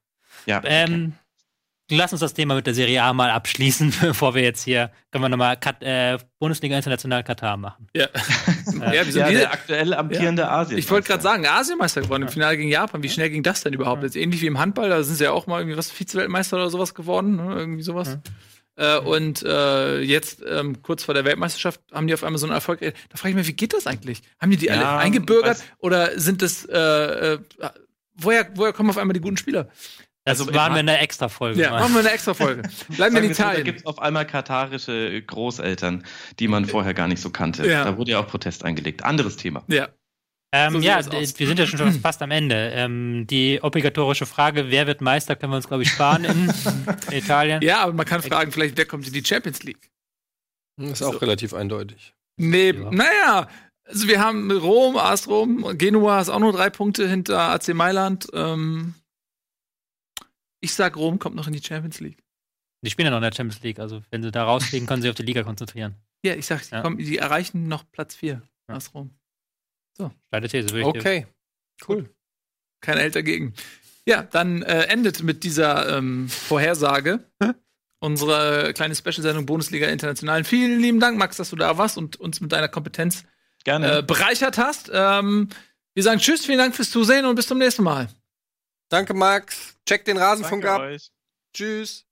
ja, 0.45 0.62
ähm, 0.63 1.13
lass 1.95 2.12
uns 2.12 2.21
das 2.21 2.33
Thema 2.33 2.55
mit 2.55 2.67
der 2.67 2.73
Serie 2.73 3.01
A 3.03 3.13
mal 3.13 3.29
abschließen, 3.29 3.93
bevor 4.01 4.35
wir 4.35 4.41
jetzt 4.41 4.63
hier, 4.63 4.91
können 5.12 5.23
wir 5.23 5.29
nochmal 5.29 5.57
äh, 5.81 6.17
Bundesliga 6.39 6.75
International 6.75 7.23
Katar 7.23 7.57
machen. 7.57 7.88
Ja. 7.95 8.05
äh, 8.05 8.95
ja, 8.95 9.03
ja 9.03 9.29
der 9.29 9.53
aktuell 9.53 9.93
amtierende 9.93 10.43
ja. 10.43 10.51
Asien. 10.51 10.77
Ich 10.77 10.89
wollte 10.89 11.07
gerade 11.07 11.23
sagen, 11.23 11.45
Asienmeister 11.45 12.01
geworden 12.01 12.23
im 12.23 12.29
Finale 12.29 12.57
gegen 12.57 12.69
Japan. 12.69 13.03
Wie 13.03 13.09
schnell 13.09 13.29
ging 13.29 13.43
das 13.43 13.62
denn 13.62 13.73
überhaupt? 13.73 14.03
Jetzt 14.03 14.15
ähnlich 14.15 14.41
wie 14.41 14.47
im 14.47 14.59
Handball, 14.59 14.89
da 14.89 15.03
sind 15.03 15.15
sie 15.15 15.23
ja 15.23 15.31
auch 15.31 15.47
mal 15.47 15.59
irgendwie 15.59 15.77
was 15.77 15.91
Vize-Weltmeister 15.91 16.57
oder 16.57 16.69
sowas 16.69 16.93
geworden, 16.93 17.38
ne? 17.38 17.55
irgendwie 17.55 17.83
sowas. 17.83 18.19
Äh, 18.75 18.97
und 19.00 19.43
äh, 19.43 20.00
jetzt, 20.00 20.43
ähm, 20.47 20.81
kurz 20.81 21.03
vor 21.03 21.13
der 21.13 21.25
Weltmeisterschaft, 21.25 21.79
haben 21.91 22.07
die 22.07 22.13
auf 22.13 22.23
einmal 22.23 22.39
so 22.39 22.47
einen 22.47 22.55
Erfolg. 22.55 22.79
Da 22.79 23.17
frage 23.17 23.29
ich 23.29 23.35
mich, 23.35 23.47
wie 23.47 23.53
geht 23.53 23.73
das 23.73 23.85
eigentlich? 23.85 24.21
Haben 24.39 24.51
die 24.51 24.57
die 24.57 24.71
alle 24.71 24.88
eingebürgert 24.97 25.63
oder 25.79 26.19
sind 26.19 26.41
das, 26.41 26.65
äh, 26.65 27.33
äh, 27.33 27.39
woher, 28.15 28.50
woher 28.55 28.73
kommen 28.73 28.89
auf 28.89 28.97
einmal 28.97 29.13
die 29.13 29.21
guten 29.21 29.38
Spieler? 29.38 29.69
Das 30.25 30.39
also 30.39 30.53
waren 30.53 30.74
wir 30.74 30.80
in 30.80 30.88
einer 30.88 31.01
extra 31.01 31.27
Folge. 31.27 31.62
Ja, 31.62 31.72
machen 31.72 31.94
wir 31.94 32.00
eine 32.00 32.12
extra 32.12 32.34
Folge. 32.34 32.63
Bleiben 32.89 33.15
wir 33.15 33.24
in 33.24 33.32
Italien. 33.32 33.58
Da 33.58 33.63
gibt 33.63 33.80
es 33.80 33.86
auf 33.86 34.00
einmal 34.00 34.25
katarische 34.25 35.22
Großeltern, 35.22 36.06
die 36.39 36.48
man 36.48 36.65
vorher 36.65 36.94
gar 36.94 37.10
nicht 37.10 37.22
so 37.22 37.30
kannte. 37.30 37.68
Ja. 37.68 37.84
Da 37.84 37.98
wurde 37.98 38.12
ja 38.12 38.20
auch 38.20 38.27
Protest 38.27 38.63
eingelegt. 38.63 39.03
Anderes 39.03 39.36
Thema. 39.36 39.63
Ja. 39.67 39.89
Ähm, 40.54 40.74
so 40.74 40.80
ja, 40.80 41.04
wir 41.12 41.26
sind 41.26 41.60
ja 41.60 41.65
schon 41.65 41.91
fast 42.00 42.21
am 42.21 42.32
Ende. 42.32 42.71
Ähm, 42.74 43.26
die 43.28 43.60
obligatorische 43.62 44.26
Frage, 44.26 44.69
wer 44.69 44.88
wird 44.88 45.02
Meister, 45.02 45.36
können 45.36 45.52
wir 45.52 45.58
uns, 45.58 45.67
glaube 45.67 45.84
ich, 45.84 45.89
sparen 45.89 46.24
in 46.24 46.54
Italien. 47.12 47.62
Ja, 47.62 47.80
aber 47.80 47.93
man 47.93 48.06
kann 48.06 48.21
fragen, 48.21 48.52
vielleicht, 48.52 48.78
wer 48.78 48.86
kommt 48.86 49.08
in 49.08 49.13
die 49.13 49.26
Champions 49.26 49.63
League? 49.63 49.89
Das 50.78 50.91
ist 50.91 51.02
auch 51.02 51.13
so. 51.13 51.17
relativ 51.19 51.54
eindeutig. 51.54 52.13
Nee, 52.38 52.71
ja. 52.71 52.91
naja, 52.91 53.47
also 53.86 54.08
wir 54.08 54.19
haben 54.21 54.52
Rom, 54.52 54.95
AS 54.95 55.28
Rom, 55.28 55.78
Genua 55.78 56.21
ist 56.21 56.30
auch 56.30 56.39
nur 56.39 56.54
drei 56.54 56.69
Punkte 56.69 57.08
hinter 57.10 57.39
AC 57.39 57.74
Mailand. 57.74 58.28
Ähm, 58.34 58.93
ich 60.63 60.73
sag, 60.73 60.95
Rom 60.95 61.19
kommt 61.19 61.36
noch 61.36 61.47
in 61.47 61.54
die 61.54 61.62
Champions 61.62 61.99
League. 61.99 62.23
Die 62.82 62.89
spielen 62.89 63.06
ja 63.06 63.12
noch 63.12 63.17
in 63.17 63.23
der 63.23 63.34
Champions 63.34 63.62
League, 63.63 63.80
also 63.80 64.02
wenn 64.12 64.23
sie 64.23 64.32
da 64.32 64.43
rausfliegen, 64.43 64.88
können 64.88 65.02
sie 65.02 65.08
sich 65.08 65.12
auf 65.12 65.17
die 65.17 65.23
Liga 65.23 65.43
konzentrieren. 65.43 65.95
Ja, 66.26 66.36
ich 66.36 66.45
sag, 66.45 66.62
die, 66.63 66.71
ja. 66.71 66.82
kommen, 66.82 66.97
die 66.97 67.17
erreichen 67.17 67.67
noch 67.67 67.84
Platz 67.91 68.15
4 68.15 68.41
ja. 68.69 68.76
aus 68.76 68.93
Rom. 68.93 69.12
So. 69.97 70.12
Steile 70.28 70.47
These, 70.47 70.69
würde 70.69 70.80
ich 70.80 70.86
Okay, 70.86 71.28
cool. 71.88 72.10
Kein 72.82 72.97
Held 72.97 73.15
dagegen. 73.15 73.54
Ja, 74.06 74.23
dann 74.23 74.63
äh, 74.63 74.84
endet 74.84 75.23
mit 75.23 75.43
dieser 75.43 75.97
ähm, 75.97 76.28
Vorhersage 76.28 77.19
unsere 77.99 78.73
kleine 78.73 78.95
Special-Sendung 78.95 79.45
Bundesliga 79.45 79.88
International. 79.88 80.43
Vielen 80.43 80.80
lieben 80.80 80.99
Dank, 80.99 81.17
Max, 81.17 81.38
dass 81.38 81.49
du 81.49 81.56
da 81.56 81.78
warst 81.78 81.97
und 81.97 82.17
uns 82.17 82.41
mit 82.41 82.52
deiner 82.52 82.67
Kompetenz 82.67 83.23
Gerne. 83.63 83.99
Äh, 83.99 84.04
bereichert 84.04 84.58
hast. 84.58 84.91
Ähm, 84.93 85.49
wir 85.93 86.04
sagen 86.04 86.19
Tschüss, 86.19 86.45
vielen 86.45 86.58
Dank 86.58 86.76
fürs 86.76 86.89
Zusehen 86.89 87.26
und 87.26 87.36
bis 87.36 87.47
zum 87.47 87.60
nächsten 87.60 87.84
Mal. 87.84 88.10
Danke, 88.93 89.15
Max. 89.15 89.75
Check 89.88 90.06
den 90.06 90.17
Rasenfunk 90.17 90.65
ab. 90.65 90.82
Euch. 90.82 91.12
Tschüss. 91.51 92.06